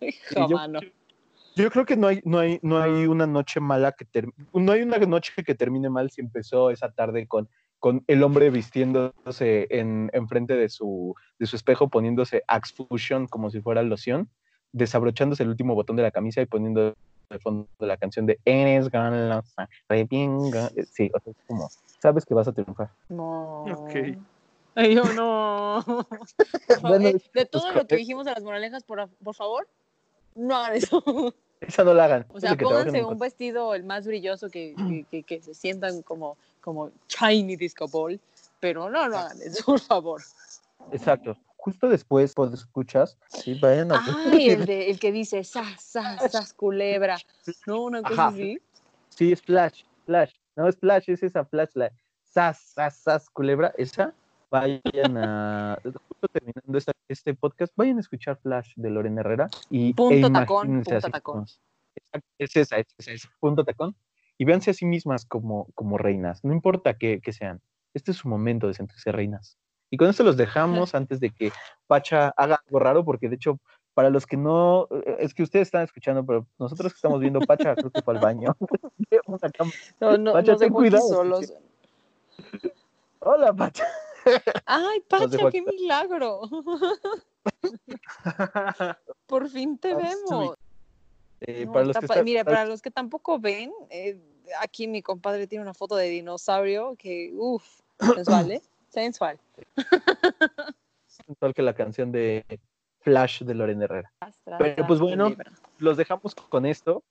Hijo, 0.00 0.48
yo- 0.48 0.56
mano. 0.56 0.80
Yo 1.56 1.72
creo 1.72 1.84
que 1.84 1.96
no 1.96 2.06
hay, 2.06 2.20
no 2.24 2.38
hay, 2.38 2.60
no 2.62 2.80
hay 2.80 3.06
una 3.08 3.26
noche 3.26 3.58
mala 3.58 3.90
que 3.90 4.04
ter- 4.04 4.28
no 4.52 4.70
hay 4.70 4.82
una 4.82 4.96
noche 4.98 5.32
que 5.44 5.56
termine 5.56 5.90
mal 5.90 6.08
si 6.12 6.20
empezó 6.20 6.70
esa 6.70 6.92
tarde 6.92 7.26
con, 7.26 7.48
con 7.80 8.04
el 8.06 8.22
hombre 8.22 8.48
vistiéndose 8.50 9.66
en, 9.70 10.08
enfrente 10.12 10.54
de 10.54 10.68
su, 10.68 11.16
de 11.40 11.46
su 11.46 11.56
espejo, 11.56 11.88
poniéndose 11.88 12.44
Axe 12.46 12.74
Fusion 12.76 13.26
como 13.26 13.50
si 13.50 13.60
fuera 13.60 13.82
loción, 13.82 14.30
desabrochándose 14.72 15.42
el 15.42 15.48
último 15.50 15.74
botón 15.74 15.96
de 15.96 16.02
la 16.02 16.10
camisa 16.10 16.40
y 16.40 16.46
poniendo 16.46 16.94
de 17.30 17.38
fondo 17.40 17.68
la 17.78 17.96
canción 17.96 18.26
de 18.26 18.38
Eres 18.44 18.90
bien 20.08 20.50
go-". 20.50 20.70
Sí, 20.90 21.10
o 21.14 21.20
sea, 21.20 21.32
es 21.32 21.36
como, 21.46 21.68
sabes 22.00 22.24
que 22.24 22.34
vas 22.34 22.48
a 22.48 22.52
triunfar. 22.52 22.90
No. 23.08 23.64
Ok. 23.64 23.94
Ay, 24.74 24.94
yo 24.94 25.04
no. 25.12 25.84
Por 26.68 26.80
favor, 26.80 26.98
Bueno, 27.00 27.08
eh, 27.08 27.22
de 27.34 27.44
todo 27.46 27.62
pues, 27.64 27.74
lo 27.74 27.86
que 27.86 27.94
eh, 27.96 27.98
dijimos 27.98 28.24
de 28.24 28.32
las 28.32 28.42
moralejas, 28.44 28.84
por, 28.84 29.08
por 29.08 29.34
favor, 29.34 29.68
no 30.34 30.56
hagan 30.56 30.76
eso. 30.76 31.02
Esa 31.60 31.82
no 31.82 31.92
la 31.92 32.04
hagan. 32.04 32.26
O 32.32 32.38
sea, 32.38 32.56
pónganse 32.56 33.04
un 33.04 33.18
vestido 33.18 33.74
el 33.74 33.82
más 33.82 34.06
brilloso 34.06 34.48
que, 34.48 34.76
que, 34.88 35.04
que- 35.10 35.22
que 35.24 35.42
se 35.42 35.54
sientan 35.54 36.02
como, 36.02 36.36
como 36.60 36.92
shiny 37.08 37.56
disco 37.56 37.88
ball, 37.88 38.20
pero 38.60 38.88
no, 38.88 39.08
no 39.08 39.18
hagan 39.18 39.42
eso, 39.42 39.64
por 39.64 39.80
favor. 39.80 40.22
Exacto. 40.92 41.36
Justo 41.60 41.88
después, 41.88 42.32
pues 42.34 42.52
escuchas, 42.52 43.18
sí, 43.28 43.58
vayan 43.60 43.90
a 43.92 44.00
Ay, 44.32 44.50
el, 44.50 44.64
de, 44.66 44.90
el 44.90 44.98
que 45.00 45.10
dice 45.12 45.42
sas, 45.42 45.82
sas, 45.82 46.30
sas, 46.30 46.54
culebra. 46.54 47.18
No, 47.66 47.82
una 47.82 48.00
cosa 48.00 48.14
Ajá. 48.14 48.28
así. 48.28 48.58
Sí, 49.08 49.34
Splash, 49.34 49.82
Splash. 50.02 50.32
No, 50.56 50.70
Splash 50.70 51.10
es 51.10 51.22
esa 51.24 51.44
Flash, 51.44 51.70
la 51.74 51.92
Sas, 52.22 52.58
Sas, 52.74 52.96
Sas, 52.96 53.28
culebra. 53.30 53.74
Esa, 53.76 54.14
vayan 54.50 55.16
a. 55.18 55.78
Justo 55.82 56.28
terminando 56.32 56.78
esta- 56.78 56.92
este 57.08 57.34
podcast, 57.34 57.72
vayan 57.76 57.96
a 57.96 58.00
escuchar 58.00 58.38
Flash 58.40 58.74
de 58.76 58.90
Lorena 58.90 59.20
Herrera. 59.22 59.48
Y, 59.68 59.94
Punto 59.94 60.28
e 60.28 60.30
tacón, 60.30 60.82
punto 60.84 61.10
tacón. 61.10 61.46
Es 62.38 62.54
esa, 62.56 62.78
es 62.78 62.86
esa, 62.98 63.10
es 63.12 63.28
punto 63.40 63.64
tacón. 63.64 63.96
y 64.38 64.44
véanse 64.44 64.70
a 64.70 64.74
sí 64.74 64.86
mismas 64.86 65.26
como, 65.26 65.66
como 65.74 65.98
reinas, 65.98 66.44
no 66.44 66.52
importa 66.52 66.96
qué, 66.96 67.20
qué 67.20 67.32
sean. 67.32 67.60
Este 67.94 68.12
es 68.12 68.18
su 68.18 68.28
momento 68.28 68.68
de 68.68 68.74
sentirse 68.74 69.10
reinas. 69.10 69.58
Y 69.90 69.96
con 69.96 70.08
esto 70.08 70.22
los 70.22 70.36
dejamos 70.36 70.94
antes 70.94 71.20
de 71.20 71.30
que 71.30 71.52
Pacha 71.86 72.32
haga 72.36 72.62
algo 72.66 72.78
raro, 72.78 73.04
porque 73.04 73.28
de 73.28 73.36
hecho, 73.36 73.58
para 73.94 74.10
los 74.10 74.26
que 74.26 74.36
no, 74.36 74.86
es 75.18 75.34
que 75.34 75.42
ustedes 75.42 75.68
están 75.68 75.84
escuchando, 75.84 76.24
pero 76.24 76.46
nosotros 76.58 76.92
que 76.92 76.96
estamos 76.96 77.20
viendo, 77.20 77.40
Pacha 77.40 77.74
creo 77.74 77.90
que 77.90 78.02
fue 78.02 78.14
al 78.14 78.20
baño. 78.20 78.56
No, 80.00 80.16
no, 80.16 80.32
Pacha, 80.32 80.52
nos 80.52 80.60
ten 80.60 80.72
cuidado, 80.72 81.08
solos. 81.08 81.52
Hola, 83.20 83.52
Pacha. 83.52 83.84
Ay, 84.66 85.00
Pacha, 85.08 85.50
qué 85.50 85.62
milagro. 85.62 86.42
Por 89.26 89.48
fin 89.48 89.78
te 89.78 89.94
vemos. 89.94 90.56
Eh, 91.40 91.66
No, 91.66 91.72
para 91.72 91.84
los 91.86 91.96
que 91.96 92.22
Mire, 92.22 92.44
para 92.44 92.64
los 92.64 92.82
que 92.82 92.90
tampoco 92.90 93.38
ven, 93.38 93.72
eh, 93.90 94.20
aquí 94.60 94.88
mi 94.88 95.02
compadre 95.02 95.46
tiene 95.46 95.62
una 95.62 95.74
foto 95.74 95.96
de 95.96 96.08
dinosaurio 96.08 96.96
que, 96.96 97.30
uff, 97.34 97.80
sensual, 98.14 98.52
¿eh? 98.52 98.62
Sensual. 98.98 99.38
sensual 101.06 101.54
que 101.54 101.62
la 101.62 101.74
canción 101.74 102.10
de 102.10 102.44
Flash 103.00 103.44
de 103.44 103.54
Lorena 103.54 103.84
Herrera. 103.84 104.12
Pero, 104.58 104.86
pues, 104.88 104.98
bueno. 104.98 105.34
Los 105.78 105.96
dejamos 105.96 106.34
con 106.34 106.66
esto. 106.66 107.04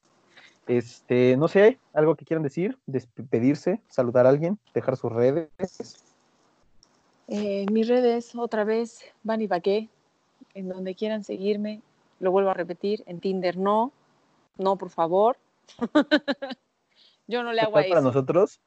Este, 0.67 1.37
no 1.37 1.47
sé, 1.47 1.79
algo 1.93 2.15
que 2.15 2.25
quieran 2.25 2.43
decir, 2.43 2.77
despedirse, 2.87 3.79
saludar 3.87 4.25
a 4.25 4.29
alguien, 4.29 4.59
dejar 4.73 4.97
sus 4.97 5.13
redes. 5.13 6.03
Eh, 7.29 7.65
mis 7.71 7.87
redes, 7.87 8.35
otra 8.35 8.65
vez, 8.65 8.99
van 9.23 9.41
y 9.41 9.47
qué, 9.61 9.87
en 10.55 10.67
donde 10.67 10.93
quieran 10.93 11.23
seguirme. 11.23 11.81
Lo 12.19 12.31
vuelvo 12.31 12.49
a 12.49 12.53
repetir, 12.53 13.01
en 13.05 13.21
Tinder 13.21 13.55
no, 13.55 13.93
no, 14.57 14.75
por 14.75 14.89
favor. 14.89 15.37
Yo 17.27 17.43
no 17.43 17.53
le 17.53 17.61
hago 17.61 17.77
a 17.77 17.81
Total, 17.81 17.89
para 17.89 17.99
eso. 18.01 18.07
nosotros, 18.07 18.59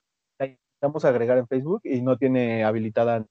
la 0.80 0.86
intentamos 0.88 1.04
agregar 1.04 1.38
en 1.38 1.46
Facebook 1.46 1.82
y 1.84 2.00
no 2.00 2.16
tiene 2.16 2.64
habilitada 2.64 3.24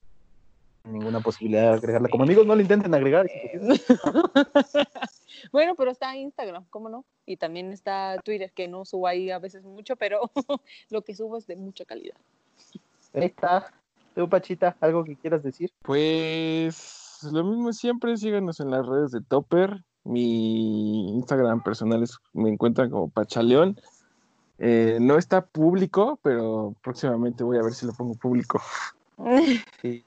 ninguna 0.84 1.20
posibilidad 1.20 1.72
de 1.72 1.78
agregarla. 1.78 2.10
Como 2.10 2.24
amigos, 2.24 2.46
no 2.46 2.56
lo 2.56 2.62
intenten 2.62 2.94
agregar. 2.94 3.28
bueno, 5.52 5.76
pero 5.76 5.92
está 5.92 6.16
Instagram, 6.16 6.66
¿cómo 6.70 6.90
no? 6.90 7.06
Y 7.26 7.38
también 7.38 7.72
está 7.74 8.18
Twitter, 8.24 8.52
que 8.54 8.68
no 8.68 8.86
subo 8.86 9.08
ahí 9.08 9.32
a 9.32 9.40
veces 9.40 9.64
mucho, 9.64 9.96
pero 9.96 10.32
lo 10.90 11.02
que 11.02 11.16
subo 11.16 11.38
es 11.38 11.48
de 11.48 11.56
mucha 11.56 11.86
calidad. 11.86 12.16
Ahí 13.14 13.26
está. 13.26 13.74
Tú, 14.16 14.30
Pachita, 14.30 14.78
¿algo 14.80 15.04
que 15.04 15.16
quieras 15.16 15.44
decir? 15.44 15.72
Pues 15.82 17.28
lo 17.32 17.44
mismo 17.44 17.74
siempre, 17.74 18.16
síganos 18.18 18.60
en 18.60 18.70
las 18.70 18.86
redes 18.86 19.12
de 19.12 19.22
Topper. 19.22 19.84
Mi 20.04 21.10
Instagram 21.16 21.64
personal 21.64 22.04
es, 22.04 22.18
me 22.34 22.50
encuentran 22.50 22.90
como 22.90 23.10
Pachaleón. 23.10 23.80
Eh, 24.60 24.98
no 25.00 25.18
está 25.18 25.42
público, 25.42 26.20
pero 26.22 26.76
próximamente 26.84 27.44
voy 27.44 27.58
a 27.58 27.64
ver 27.64 27.74
si 27.74 27.86
lo 27.86 27.94
pongo 27.94 28.16
público. 28.16 28.62
Sí. 29.82 30.06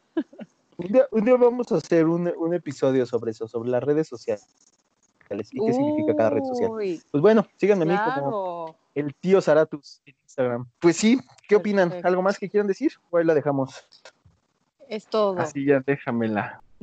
Un 0.78 0.86
día, 0.88 1.06
un 1.10 1.24
día 1.24 1.36
vamos 1.36 1.70
a 1.70 1.76
hacer 1.76 2.06
un, 2.06 2.32
un 2.38 2.54
episodio 2.54 3.04
sobre 3.04 3.32
eso, 3.32 3.46
sobre 3.46 3.68
las 3.68 3.82
redes 3.82 4.08
sociales. 4.08 4.46
¿Y 5.50 5.66
qué 5.66 5.72
significa 5.72 6.16
cada 6.16 6.30
red 6.30 6.44
social? 6.44 6.70
Pues 6.70 7.20
bueno, 7.22 7.46
síganme 7.56 7.84
a 7.84 7.86
mí 7.86 8.12
como 8.14 8.76
el 8.94 9.14
tío 9.14 9.40
Zaratus 9.40 10.00
en 10.06 10.14
Instagram. 10.22 10.66
Pues 10.80 10.96
sí, 10.96 11.20
¿qué 11.48 11.56
opinan? 11.56 11.88
Perfecto. 11.88 12.08
¿Algo 12.08 12.22
más 12.22 12.38
que 12.38 12.48
quieran 12.48 12.66
decir? 12.66 12.92
O 13.10 13.18
ahí 13.18 13.24
la 13.24 13.34
dejamos. 13.34 13.86
Es 14.88 15.06
todo. 15.06 15.38
Así 15.38 15.64
ya 15.64 15.80
déjamela. 15.80 16.62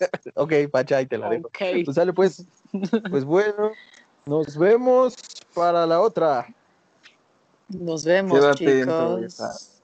ok, 0.34 0.52
Pacha, 0.70 0.98
ahí 0.98 1.06
te 1.06 1.18
la 1.18 1.28
dejo. 1.28 1.48
Ok. 1.48 1.58
Pues 1.84 1.94
sale 1.94 2.12
pues. 2.12 2.46
Pues 3.10 3.24
bueno, 3.24 3.72
nos 4.28 4.56
vemos 4.56 5.14
para 5.54 5.86
la 5.86 6.00
otra. 6.00 6.46
Nos 7.68 8.04
vemos, 8.04 8.38
Quédate 8.38 8.80
chicos. 8.80 9.74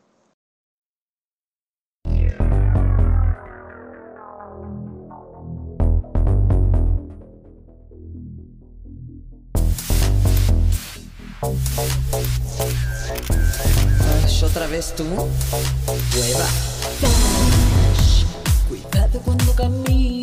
otra 14.43 14.67
vez 14.67 14.95
tú, 14.95 15.05
hueva. 15.05 16.47
Cuidado 18.69 19.21
cuando 19.25 19.53
camino. 19.55 20.14